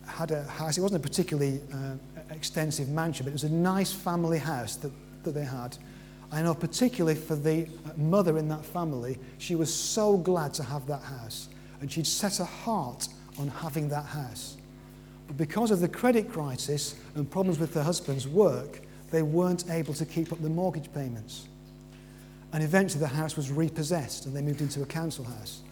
had 0.06 0.30
a 0.30 0.44
house. 0.44 0.78
It 0.78 0.82
wasn't 0.82 1.04
a 1.04 1.08
particularly 1.08 1.60
uh, 1.72 1.94
extensive 2.30 2.88
mansion, 2.88 3.24
but 3.24 3.30
it 3.30 3.32
was 3.32 3.44
a 3.44 3.50
nice 3.50 3.92
family 3.92 4.38
house 4.38 4.76
that, 4.76 4.92
that 5.24 5.32
they 5.32 5.44
had. 5.44 5.76
I 6.32 6.42
know 6.42 6.54
particularly 6.54 7.18
for 7.18 7.34
the 7.34 7.66
mother 7.96 8.38
in 8.38 8.48
that 8.48 8.64
family, 8.64 9.18
she 9.38 9.56
was 9.56 9.72
so 9.74 10.16
glad 10.16 10.54
to 10.54 10.62
have 10.62 10.86
that 10.86 11.02
house. 11.02 11.48
And 11.80 11.90
she'd 11.90 12.06
set 12.06 12.36
her 12.36 12.44
heart 12.44 13.08
on 13.38 13.48
having 13.48 13.88
that 13.88 14.04
house. 14.04 14.56
But 15.26 15.36
because 15.36 15.70
of 15.70 15.80
the 15.80 15.88
credit 15.88 16.30
crisis 16.30 16.94
and 17.14 17.28
problems 17.28 17.58
with 17.58 17.74
her 17.74 17.82
husband's 17.82 18.28
work, 18.28 18.80
they 19.10 19.22
weren't 19.22 19.68
able 19.70 19.94
to 19.94 20.04
keep 20.04 20.32
up 20.32 20.40
the 20.40 20.48
mortgage 20.48 20.92
payments. 20.92 21.48
And 22.52 22.62
eventually 22.62 23.00
the 23.00 23.08
house 23.08 23.36
was 23.36 23.50
repossessed 23.50 24.26
and 24.26 24.36
they 24.36 24.42
moved 24.42 24.60
into 24.60 24.82
a 24.82 24.86
council 24.86 25.24
house, 25.24 25.62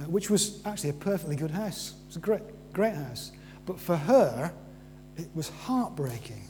uh, 0.00 0.04
which 0.04 0.30
was 0.30 0.64
actually 0.64 0.90
a 0.90 0.94
perfectly 0.94 1.36
good 1.36 1.50
house. 1.50 1.94
It 2.04 2.06
was 2.08 2.16
a 2.16 2.20
great, 2.20 2.72
great 2.72 2.94
house. 2.94 3.32
But 3.66 3.78
for 3.78 3.96
her, 3.96 4.52
it 5.16 5.28
was 5.34 5.48
heartbreaking 5.48 6.42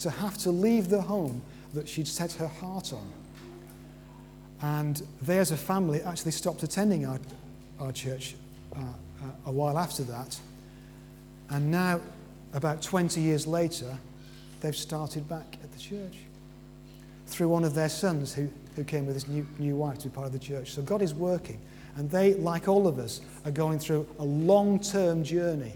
to 0.00 0.10
have 0.10 0.38
to 0.38 0.50
leave 0.50 0.88
the 0.88 1.00
home 1.00 1.42
that 1.74 1.88
she'd 1.88 2.08
set 2.08 2.32
her 2.32 2.46
heart 2.46 2.92
on. 2.92 3.12
And 4.60 5.02
they, 5.22 5.38
as 5.38 5.50
a 5.50 5.56
family, 5.56 6.00
actually 6.02 6.32
stopped 6.32 6.62
attending 6.62 7.06
our, 7.06 7.20
our 7.78 7.92
church 7.92 8.34
uh, 8.74 8.80
uh, 8.80 8.84
a 9.46 9.52
while 9.52 9.78
after 9.78 10.02
that. 10.04 10.38
And 11.50 11.70
now, 11.70 12.00
about 12.54 12.82
20 12.82 13.20
years 13.20 13.46
later, 13.46 13.96
they've 14.60 14.76
started 14.76 15.28
back 15.28 15.58
at 15.62 15.72
the 15.72 15.78
church 15.78 16.16
through 17.26 17.48
one 17.48 17.62
of 17.62 17.74
their 17.74 17.88
sons 17.88 18.34
who, 18.34 18.48
who 18.74 18.84
came 18.84 19.06
with 19.06 19.14
his 19.14 19.28
new, 19.28 19.46
new 19.58 19.76
wife 19.76 19.98
to 19.98 20.08
be 20.08 20.14
part 20.14 20.26
of 20.26 20.32
the 20.32 20.38
church. 20.38 20.72
So 20.72 20.82
God 20.82 21.02
is 21.02 21.14
working. 21.14 21.60
And 21.96 22.10
they, 22.10 22.34
like 22.34 22.68
all 22.68 22.86
of 22.86 22.98
us, 22.98 23.20
are 23.44 23.50
going 23.50 23.78
through 23.78 24.06
a 24.18 24.24
long 24.24 24.78
term 24.80 25.22
journey 25.22 25.74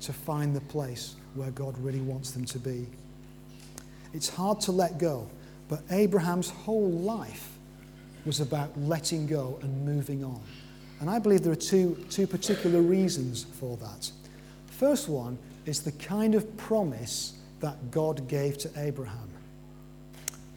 to 0.00 0.12
find 0.12 0.54
the 0.54 0.60
place 0.60 1.16
where 1.34 1.50
God 1.50 1.76
really 1.78 2.00
wants 2.00 2.30
them 2.30 2.44
to 2.46 2.58
be. 2.58 2.86
It's 4.12 4.28
hard 4.28 4.60
to 4.62 4.72
let 4.72 4.98
go, 4.98 5.28
but 5.68 5.80
Abraham's 5.90 6.50
whole 6.50 6.90
life 6.90 7.50
was 8.24 8.40
about 8.40 8.78
letting 8.78 9.26
go 9.26 9.58
and 9.62 9.84
moving 9.84 10.24
on. 10.24 10.40
And 11.00 11.10
I 11.10 11.18
believe 11.18 11.42
there 11.42 11.52
are 11.52 11.56
two, 11.56 11.96
two 12.10 12.26
particular 12.26 12.80
reasons 12.80 13.44
for 13.58 13.76
that. 13.78 14.10
First 14.68 15.08
one 15.08 15.38
is 15.66 15.82
the 15.82 15.92
kind 15.92 16.34
of 16.34 16.56
promise 16.56 17.34
that 17.60 17.90
God 17.90 18.28
gave 18.28 18.58
to 18.58 18.70
Abraham. 18.76 19.28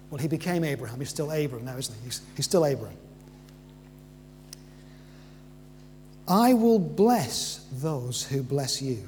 Well, 0.10 0.20
he 0.20 0.28
became 0.28 0.64
Abraham. 0.64 1.00
He's 1.00 1.10
still 1.10 1.32
Abram 1.32 1.66
now, 1.66 1.78
isn't 1.78 1.96
he? 2.00 2.06
He's, 2.06 2.22
he's 2.36 2.46
still 2.46 2.64
Abram. 2.64 2.94
I 6.28 6.54
will 6.54 6.80
bless 6.80 7.66
those 7.72 8.24
who 8.24 8.44
bless 8.44 8.82
you, 8.82 9.08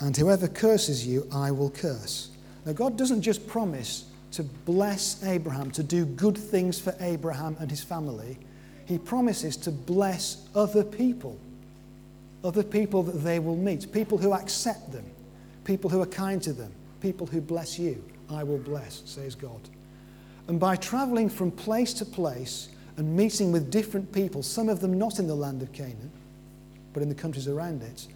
and 0.00 0.16
whoever 0.16 0.48
curses 0.48 1.06
you, 1.06 1.26
I 1.32 1.50
will 1.50 1.70
curse. 1.70 2.30
Now, 2.66 2.72
God 2.72 2.96
doesn't 2.96 3.22
just 3.22 3.46
promise 3.46 4.06
to 4.32 4.42
bless 4.42 5.22
Abraham, 5.24 5.70
to 5.72 5.82
do 5.82 6.04
good 6.04 6.36
things 6.36 6.80
for 6.80 6.94
Abraham 7.00 7.56
and 7.60 7.70
his 7.70 7.84
family. 7.84 8.38
He 8.86 8.98
promises 8.98 9.56
to 9.58 9.70
bless 9.70 10.48
other 10.54 10.82
people, 10.82 11.38
other 12.42 12.62
people 12.62 13.02
that 13.04 13.18
they 13.18 13.38
will 13.38 13.56
meet, 13.56 13.92
people 13.92 14.18
who 14.18 14.32
accept 14.32 14.92
them, 14.92 15.04
people 15.64 15.88
who 15.88 16.02
are 16.02 16.06
kind 16.06 16.42
to 16.42 16.52
them, 16.52 16.72
people 17.00 17.26
who 17.26 17.40
bless 17.40 17.78
you. 17.78 18.02
I 18.30 18.42
will 18.42 18.58
bless, 18.58 19.02
says 19.04 19.34
God. 19.34 19.60
And 20.48 20.58
by 20.58 20.76
traveling 20.76 21.28
from 21.28 21.50
place 21.50 21.94
to 21.94 22.04
place 22.04 22.68
and 22.96 23.16
meeting 23.16 23.52
with 23.52 23.70
different 23.70 24.12
people, 24.12 24.42
some 24.42 24.68
of 24.68 24.80
them 24.80 24.98
not 24.98 25.18
in 25.18 25.26
the 25.26 25.34
land 25.34 25.62
of 25.62 25.72
Canaan, 25.72 26.10
but 26.92 27.02
in 27.02 27.08
the 27.08 27.14
countries 27.14 27.48
around 27.48 27.82
it, 27.82 28.06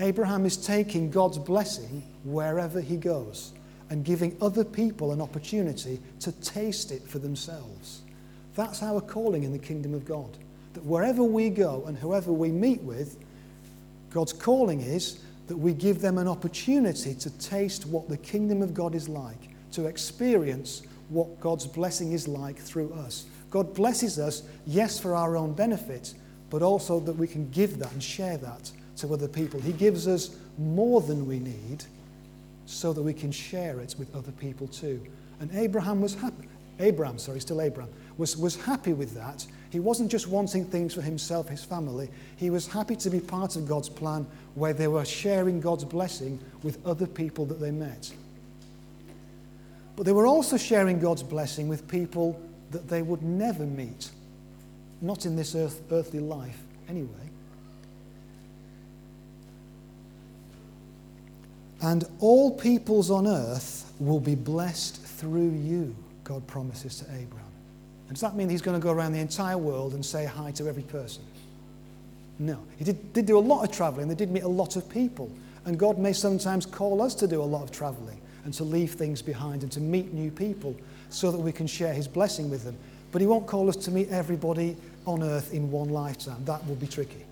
Abraham 0.00 0.46
is 0.46 0.56
taking 0.56 1.10
God's 1.10 1.38
blessing 1.38 2.02
wherever 2.24 2.80
he 2.80 2.96
goes 2.96 3.52
and 3.90 4.04
giving 4.04 4.36
other 4.40 4.64
people 4.64 5.12
an 5.12 5.20
opportunity 5.20 6.00
to 6.20 6.32
taste 6.32 6.90
it 6.90 7.02
for 7.02 7.18
themselves. 7.18 8.00
That's 8.54 8.82
our 8.82 9.00
calling 9.00 9.42
in 9.42 9.52
the 9.52 9.58
kingdom 9.58 9.92
of 9.94 10.04
God. 10.04 10.30
That 10.74 10.84
wherever 10.84 11.22
we 11.22 11.50
go 11.50 11.84
and 11.86 11.98
whoever 11.98 12.32
we 12.32 12.50
meet 12.50 12.80
with, 12.82 13.18
God's 14.10 14.32
calling 14.32 14.80
is 14.80 15.20
that 15.48 15.56
we 15.56 15.74
give 15.74 16.00
them 16.00 16.16
an 16.18 16.28
opportunity 16.28 17.14
to 17.14 17.30
taste 17.38 17.86
what 17.86 18.08
the 18.08 18.16
kingdom 18.16 18.62
of 18.62 18.72
God 18.72 18.94
is 18.94 19.08
like, 19.08 19.50
to 19.72 19.86
experience 19.86 20.82
what 21.08 21.40
God's 21.40 21.66
blessing 21.66 22.12
is 22.12 22.28
like 22.28 22.56
through 22.56 22.92
us. 22.92 23.26
God 23.50 23.74
blesses 23.74 24.18
us, 24.18 24.44
yes, 24.66 24.98
for 24.98 25.14
our 25.16 25.36
own 25.36 25.52
benefit, 25.52 26.14
but 26.50 26.62
also 26.62 27.00
that 27.00 27.16
we 27.16 27.26
can 27.26 27.50
give 27.50 27.78
that 27.80 27.92
and 27.92 28.02
share 28.02 28.36
that 28.38 28.70
to 29.00 29.12
other 29.12 29.28
people. 29.28 29.60
He 29.60 29.72
gives 29.72 30.06
us 30.06 30.36
more 30.58 31.00
than 31.00 31.26
we 31.26 31.38
need 31.38 31.84
so 32.66 32.92
that 32.92 33.02
we 33.02 33.12
can 33.12 33.32
share 33.32 33.80
it 33.80 33.94
with 33.98 34.14
other 34.14 34.32
people 34.32 34.68
too. 34.68 35.00
And 35.40 35.50
Abraham 35.54 36.00
was 36.00 36.14
happy. 36.14 36.48
Abraham, 36.78 37.18
sorry, 37.18 37.40
still 37.40 37.60
Abraham, 37.60 37.92
was, 38.16 38.36
was 38.36 38.56
happy 38.56 38.92
with 38.92 39.14
that. 39.14 39.46
He 39.70 39.80
wasn't 39.80 40.10
just 40.10 40.26
wanting 40.26 40.64
things 40.64 40.94
for 40.94 41.02
himself, 41.02 41.48
his 41.48 41.64
family. 41.64 42.08
He 42.36 42.50
was 42.50 42.66
happy 42.66 42.96
to 42.96 43.10
be 43.10 43.20
part 43.20 43.56
of 43.56 43.68
God's 43.68 43.88
plan 43.88 44.26
where 44.54 44.72
they 44.72 44.88
were 44.88 45.04
sharing 45.04 45.60
God's 45.60 45.84
blessing 45.84 46.38
with 46.62 46.84
other 46.86 47.06
people 47.06 47.46
that 47.46 47.60
they 47.60 47.70
met. 47.70 48.12
But 49.96 50.06
they 50.06 50.12
were 50.12 50.26
also 50.26 50.56
sharing 50.56 50.98
God's 50.98 51.22
blessing 51.22 51.68
with 51.68 51.86
people 51.86 52.40
that 52.70 52.88
they 52.88 53.02
would 53.02 53.22
never 53.22 53.64
meet, 53.64 54.10
not 55.00 55.26
in 55.26 55.36
this 55.36 55.54
earth, 55.54 55.82
earthly 55.90 56.20
life 56.20 56.58
anyway. 56.88 57.29
And 61.82 62.04
all 62.18 62.50
peoples 62.50 63.10
on 63.10 63.26
earth 63.26 63.92
will 63.98 64.20
be 64.20 64.34
blessed 64.34 65.02
through 65.02 65.50
you, 65.50 65.94
God 66.24 66.46
promises 66.46 66.98
to 66.98 67.04
Abraham. 67.06 67.46
And 68.08 68.16
does 68.16 68.20
that 68.20 68.34
mean 68.34 68.48
he's 68.48 68.62
going 68.62 68.78
to 68.78 68.82
go 68.82 68.92
around 68.92 69.12
the 69.12 69.20
entire 69.20 69.56
world 69.56 69.94
and 69.94 70.04
say 70.04 70.24
hi 70.24 70.50
to 70.52 70.68
every 70.68 70.82
person? 70.82 71.22
No. 72.38 72.58
He 72.78 72.84
did, 72.84 73.12
did 73.12 73.26
do 73.26 73.38
a 73.38 73.40
lot 73.40 73.62
of 73.62 73.70
traveling, 73.70 74.08
they 74.08 74.14
did 74.14 74.30
meet 74.30 74.42
a 74.42 74.48
lot 74.48 74.76
of 74.76 74.88
people. 74.88 75.30
And 75.64 75.78
God 75.78 75.98
may 75.98 76.12
sometimes 76.12 76.64
call 76.64 77.02
us 77.02 77.14
to 77.16 77.26
do 77.26 77.42
a 77.42 77.44
lot 77.44 77.62
of 77.62 77.70
traveling 77.70 78.20
and 78.44 78.54
to 78.54 78.64
leave 78.64 78.94
things 78.94 79.20
behind 79.20 79.62
and 79.62 79.70
to 79.72 79.80
meet 79.80 80.12
new 80.12 80.30
people 80.30 80.74
so 81.10 81.30
that 81.30 81.38
we 81.38 81.52
can 81.52 81.66
share 81.66 81.92
his 81.92 82.08
blessing 82.08 82.48
with 82.48 82.64
them. 82.64 82.76
But 83.12 83.20
he 83.20 83.26
won't 83.26 83.46
call 83.46 83.68
us 83.68 83.76
to 83.76 83.90
meet 83.90 84.08
everybody 84.08 84.76
on 85.06 85.22
earth 85.22 85.52
in 85.52 85.70
one 85.70 85.90
lifetime. 85.90 86.44
That 86.46 86.66
will 86.66 86.76
be 86.76 86.86
tricky. 86.86 87.24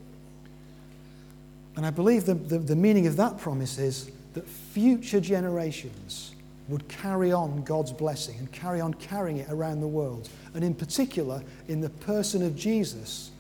And 1.77 1.87
I 1.87 1.91
believe 1.91 2.25
the, 2.25 2.35
the, 2.35 2.59
the 2.59 2.77
meaning 2.77 3.07
of 3.07 3.17
that 3.17 3.39
promise 3.39 3.79
is 3.79 4.11
that 4.38 4.46
future 4.46 5.20
generations 5.20 6.33
would 6.68 6.87
carry 6.87 7.33
on 7.33 7.64
God's 7.64 7.92
blessing 7.92 8.37
and 8.38 8.53
carry 8.53 8.81
on 8.81 8.94
carrying 8.94 9.38
it 9.38 9.51
around 9.51 9.81
the 9.81 9.88
world. 9.88 10.29
And 10.55 10.62
in 10.62 10.74
particular, 10.74 11.42
in 11.66 11.81
the 11.81 11.90
person 11.90 12.44
of 12.44 12.55
Jesus, 12.55 13.33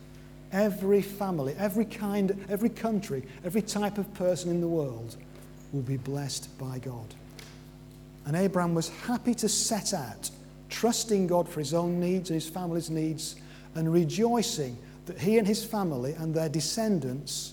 every 0.50 1.02
family, 1.02 1.54
every 1.56 1.84
kind, 1.84 2.44
every 2.48 2.68
country, 2.68 3.22
every 3.44 3.62
type 3.62 3.96
of 3.96 4.12
person 4.14 4.50
in 4.50 4.60
the 4.60 4.66
world 4.66 5.14
will 5.72 5.82
be 5.82 5.98
blessed 5.98 6.58
by 6.58 6.80
God. 6.80 7.14
And 8.26 8.34
Abraham 8.34 8.74
was 8.74 8.88
happy 8.88 9.34
to 9.36 9.48
set 9.48 9.94
out, 9.94 10.30
trusting 10.68 11.28
God 11.28 11.48
for 11.48 11.60
his 11.60 11.74
own 11.74 12.00
needs 12.00 12.30
and 12.30 12.34
his 12.34 12.48
family's 12.48 12.90
needs, 12.90 13.36
and 13.76 13.92
rejoicing 13.92 14.76
that 15.06 15.16
he 15.16 15.38
and 15.38 15.46
his 15.46 15.64
family 15.64 16.14
and 16.14 16.34
their 16.34 16.48
descendants 16.48 17.52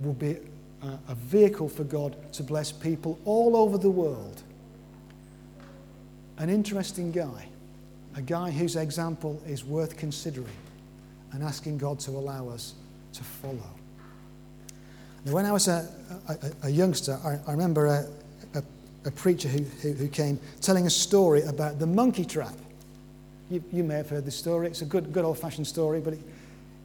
will 0.00 0.14
be 0.14 0.36
a 1.08 1.14
vehicle 1.14 1.68
for 1.68 1.84
God 1.84 2.16
to 2.34 2.42
bless 2.42 2.72
people 2.72 3.18
all 3.24 3.56
over 3.56 3.78
the 3.78 3.90
world. 3.90 4.42
An 6.38 6.50
interesting 6.50 7.12
guy, 7.12 7.46
a 8.16 8.22
guy 8.22 8.50
whose 8.50 8.76
example 8.76 9.40
is 9.46 9.64
worth 9.64 9.96
considering 9.96 10.46
and 11.32 11.42
asking 11.42 11.78
God 11.78 11.98
to 12.00 12.10
allow 12.12 12.48
us 12.48 12.74
to 13.12 13.22
follow. 13.22 13.70
Now, 15.24 15.32
when 15.32 15.46
I 15.46 15.52
was 15.52 15.68
a, 15.68 15.88
a, 16.28 16.36
a 16.64 16.70
youngster, 16.70 17.18
I, 17.24 17.38
I 17.48 17.52
remember 17.52 17.86
a, 17.86 18.06
a 19.04 19.10
preacher 19.10 19.48
who, 19.48 19.62
who, 19.82 19.92
who, 19.92 20.08
came 20.08 20.38
telling 20.60 20.86
a 20.86 20.90
story 20.90 21.42
about 21.42 21.78
the 21.78 21.86
monkey 21.86 22.24
trap. 22.24 22.54
You, 23.50 23.62
you 23.72 23.84
may 23.84 23.96
have 23.96 24.08
heard 24.08 24.24
this 24.24 24.36
story. 24.36 24.68
It's 24.68 24.82
a 24.82 24.86
good, 24.86 25.12
good 25.12 25.24
old 25.24 25.38
fashioned 25.38 25.66
story, 25.66 26.00
but 26.00 26.14
it, 26.14 26.20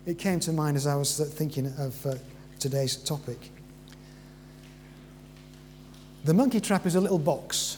it 0.05 0.19
came 0.19 0.39
to 0.41 0.51
mind 0.51 0.75
as 0.75 0.85
I 0.85 0.95
was 0.95 1.17
thinking 1.35 1.67
of 1.77 2.05
uh, 2.05 2.15
today's 2.59 2.97
topic. 2.97 3.51
The 6.25 6.33
monkey 6.33 6.59
trap 6.59 6.85
is 6.85 6.95
a 6.95 7.01
little 7.01 7.19
box, 7.19 7.77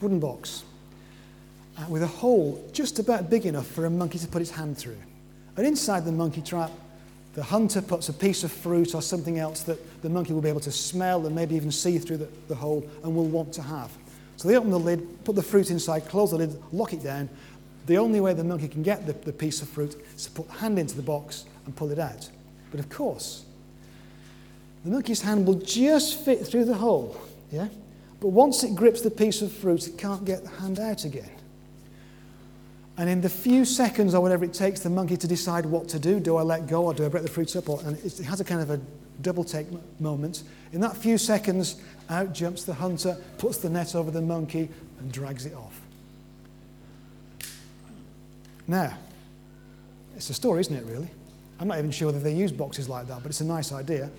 wooden 0.00 0.20
box, 0.20 0.64
uh, 1.78 1.86
with 1.88 2.02
a 2.02 2.06
hole 2.06 2.68
just 2.72 2.98
about 2.98 3.30
big 3.30 3.46
enough 3.46 3.66
for 3.66 3.86
a 3.86 3.90
monkey 3.90 4.18
to 4.18 4.28
put 4.28 4.42
its 4.42 4.50
hand 4.50 4.76
through. 4.76 4.98
And 5.56 5.66
inside 5.66 6.04
the 6.04 6.12
monkey 6.12 6.42
trap, 6.42 6.70
the 7.34 7.42
hunter 7.42 7.80
puts 7.80 8.08
a 8.08 8.12
piece 8.12 8.44
of 8.44 8.52
fruit 8.52 8.94
or 8.94 9.00
something 9.00 9.38
else 9.38 9.62
that 9.62 10.02
the 10.02 10.10
monkey 10.10 10.34
will 10.34 10.42
be 10.42 10.48
able 10.48 10.60
to 10.60 10.72
smell 10.72 11.24
and 11.24 11.34
maybe 11.34 11.54
even 11.54 11.72
see 11.72 11.98
through 11.98 12.18
the, 12.18 12.28
the 12.48 12.54
hole 12.54 12.86
and 13.04 13.14
will 13.14 13.28
want 13.28 13.52
to 13.54 13.62
have. 13.62 13.90
So 14.36 14.48
they 14.48 14.56
open 14.56 14.70
the 14.70 14.78
lid, 14.78 15.24
put 15.24 15.36
the 15.36 15.42
fruit 15.42 15.70
inside, 15.70 16.08
close 16.08 16.32
the 16.32 16.38
lid, 16.38 16.60
lock 16.72 16.92
it 16.92 17.02
down. 17.02 17.28
The 17.86 17.96
only 17.96 18.20
way 18.20 18.34
the 18.34 18.44
monkey 18.44 18.68
can 18.68 18.82
get 18.82 19.06
the, 19.06 19.12
the 19.12 19.32
piece 19.32 19.62
of 19.62 19.68
fruit 19.68 19.96
is 20.14 20.26
to 20.26 20.30
put 20.32 20.48
hand 20.48 20.78
into 20.78 20.94
the 20.94 21.02
box 21.02 21.46
and 21.64 21.74
pull 21.74 21.90
it 21.90 21.98
out. 21.98 22.28
But 22.70 22.80
of 22.80 22.90
course, 22.90 23.44
the 24.84 24.90
monkey's 24.90 25.22
hand 25.22 25.46
will 25.46 25.54
just 25.54 26.24
fit 26.24 26.46
through 26.46 26.66
the 26.66 26.74
hole 26.74 27.20
yeah? 27.50 27.68
But 28.20 28.28
once 28.28 28.62
it 28.64 28.74
grips 28.74 29.00
the 29.00 29.10
piece 29.10 29.42
of 29.42 29.52
fruit, 29.52 29.86
it 29.86 29.96
can't 29.96 30.24
get 30.24 30.44
the 30.44 30.50
hand 30.50 30.78
out 30.78 31.04
again. 31.04 31.30
And 32.98 33.08
in 33.08 33.22
the 33.22 33.30
few 33.30 33.64
seconds 33.64 34.14
or 34.14 34.20
whatever 34.20 34.44
it 34.44 34.52
takes 34.52 34.80
the 34.80 34.90
monkey 34.90 35.16
to 35.16 35.26
decide 35.26 35.64
what 35.64 35.88
to 35.88 35.98
do, 35.98 36.20
do 36.20 36.36
I 36.36 36.42
let 36.42 36.66
go 36.66 36.84
or 36.84 36.94
do 36.94 37.06
I 37.06 37.08
break 37.08 37.22
the 37.22 37.30
fruit 37.30 37.56
up? 37.56 37.68
Or, 37.68 37.80
and 37.84 37.96
it 38.04 38.18
has 38.18 38.40
a 38.40 38.44
kind 38.44 38.60
of 38.60 38.70
a 38.70 38.80
double 39.22 39.42
take 39.42 39.66
moment. 39.98 40.42
In 40.72 40.80
that 40.82 40.96
few 40.96 41.16
seconds, 41.16 41.80
out 42.10 42.34
jumps 42.34 42.64
the 42.64 42.74
hunter, 42.74 43.16
puts 43.38 43.58
the 43.58 43.70
net 43.70 43.94
over 43.94 44.10
the 44.10 44.20
monkey, 44.20 44.68
and 44.98 45.10
drags 45.10 45.46
it 45.46 45.54
off. 45.54 45.80
Now, 48.66 48.96
it's 50.14 50.28
a 50.28 50.34
story, 50.34 50.60
isn't 50.60 50.74
it, 50.74 50.84
really? 50.84 51.08
I'm 51.58 51.68
not 51.68 51.78
even 51.78 51.90
sure 51.90 52.12
that 52.12 52.18
they 52.18 52.34
use 52.34 52.52
boxes 52.52 52.88
like 52.88 53.08
that, 53.08 53.22
but 53.22 53.30
it's 53.30 53.40
a 53.40 53.44
nice 53.44 53.72
idea. 53.72 54.10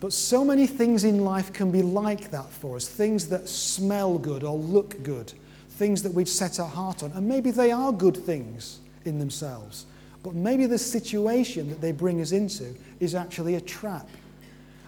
But 0.00 0.12
so 0.12 0.44
many 0.44 0.66
things 0.66 1.04
in 1.04 1.24
life 1.24 1.52
can 1.52 1.70
be 1.70 1.82
like 1.82 2.30
that 2.30 2.50
for 2.50 2.76
us 2.76 2.86
things 2.86 3.28
that 3.28 3.48
smell 3.48 4.18
good 4.18 4.44
or 4.44 4.56
look 4.56 5.02
good, 5.02 5.32
things 5.70 6.02
that 6.02 6.12
we'd 6.12 6.28
set 6.28 6.60
our 6.60 6.68
heart 6.68 7.02
on. 7.02 7.12
And 7.12 7.26
maybe 7.26 7.50
they 7.50 7.72
are 7.72 7.92
good 7.92 8.16
things 8.16 8.80
in 9.04 9.18
themselves, 9.18 9.86
but 10.22 10.34
maybe 10.34 10.66
the 10.66 10.78
situation 10.78 11.68
that 11.70 11.80
they 11.80 11.92
bring 11.92 12.20
us 12.20 12.32
into 12.32 12.74
is 13.00 13.14
actually 13.14 13.54
a 13.54 13.60
trap. 13.60 14.08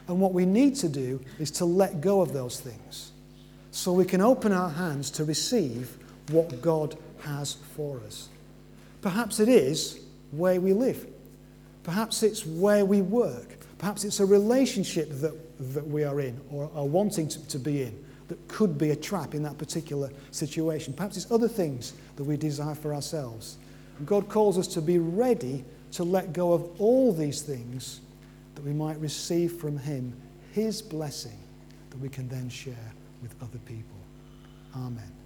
And 0.09 0.21
what 0.21 0.33
we 0.33 0.45
need 0.45 0.75
to 0.77 0.89
do 0.89 1.21
is 1.39 1.51
to 1.53 1.65
let 1.65 2.01
go 2.01 2.21
of 2.21 2.33
those 2.33 2.61
things 2.61 3.13
so 3.71 3.93
we 3.93 4.05
can 4.05 4.21
open 4.21 4.53
our 4.53 4.71
hands 4.71 5.11
to 5.13 5.25
receive 5.25 5.97
what 6.31 6.61
God 6.61 6.97
has 7.21 7.55
for 7.77 8.01
us. 8.07 8.29
Perhaps 9.01 9.41
it 9.41 9.49
is 9.49 10.01
where 10.33 10.61
we 10.61 10.73
live. 10.73 11.07
Perhaps 11.83 12.23
it's 12.23 12.45
where 12.45 12.85
we 12.85 13.03
work. 13.03 13.58
Perhaps 13.79 14.05
it's 14.05 14.21
a 14.21 14.27
relationship 14.27 15.09
that, 15.21 15.35
that 15.75 15.87
we 15.87 16.05
are 16.05 16.21
in 16.21 16.41
or 16.51 16.71
are 16.75 16.85
wanting 16.87 17.29
to, 17.29 17.47
to 17.49 17.59
be 17.59 17.83
in 17.83 18.05
that 18.29 18.49
could 18.49 18.77
be 18.77 18.91
a 18.91 18.97
trap 18.97 19.35
in 19.35 19.43
that 19.43 19.57
particular 19.57 20.11
situation. 20.31 20.93
Perhaps 20.93 21.17
it's 21.17 21.31
other 21.31 21.49
things 21.49 21.95
that 22.17 22.25
we 22.25 22.37
desire 22.37 22.75
for 22.75 22.95
ourselves. 22.95 23.57
God 24.05 24.29
calls 24.29 24.59
us 24.59 24.67
to 24.69 24.83
be 24.83 24.99
ready 24.99 25.65
to 25.93 26.05
let 26.05 26.33
go 26.33 26.53
of 26.53 26.81
all 26.81 27.13
these 27.13 27.43
things 27.43 28.01
that 28.55 28.65
we 28.65 28.73
might 28.73 28.99
receive 29.01 29.53
from 29.53 29.79
Him 29.79 30.15
His 30.53 30.83
blessing 30.83 31.39
that 31.91 31.99
we 31.99 32.09
can 32.09 32.29
then 32.29 32.49
share 32.49 32.93
with 33.23 33.35
other 33.43 33.59
people. 33.67 33.97
Amen. 34.77 35.18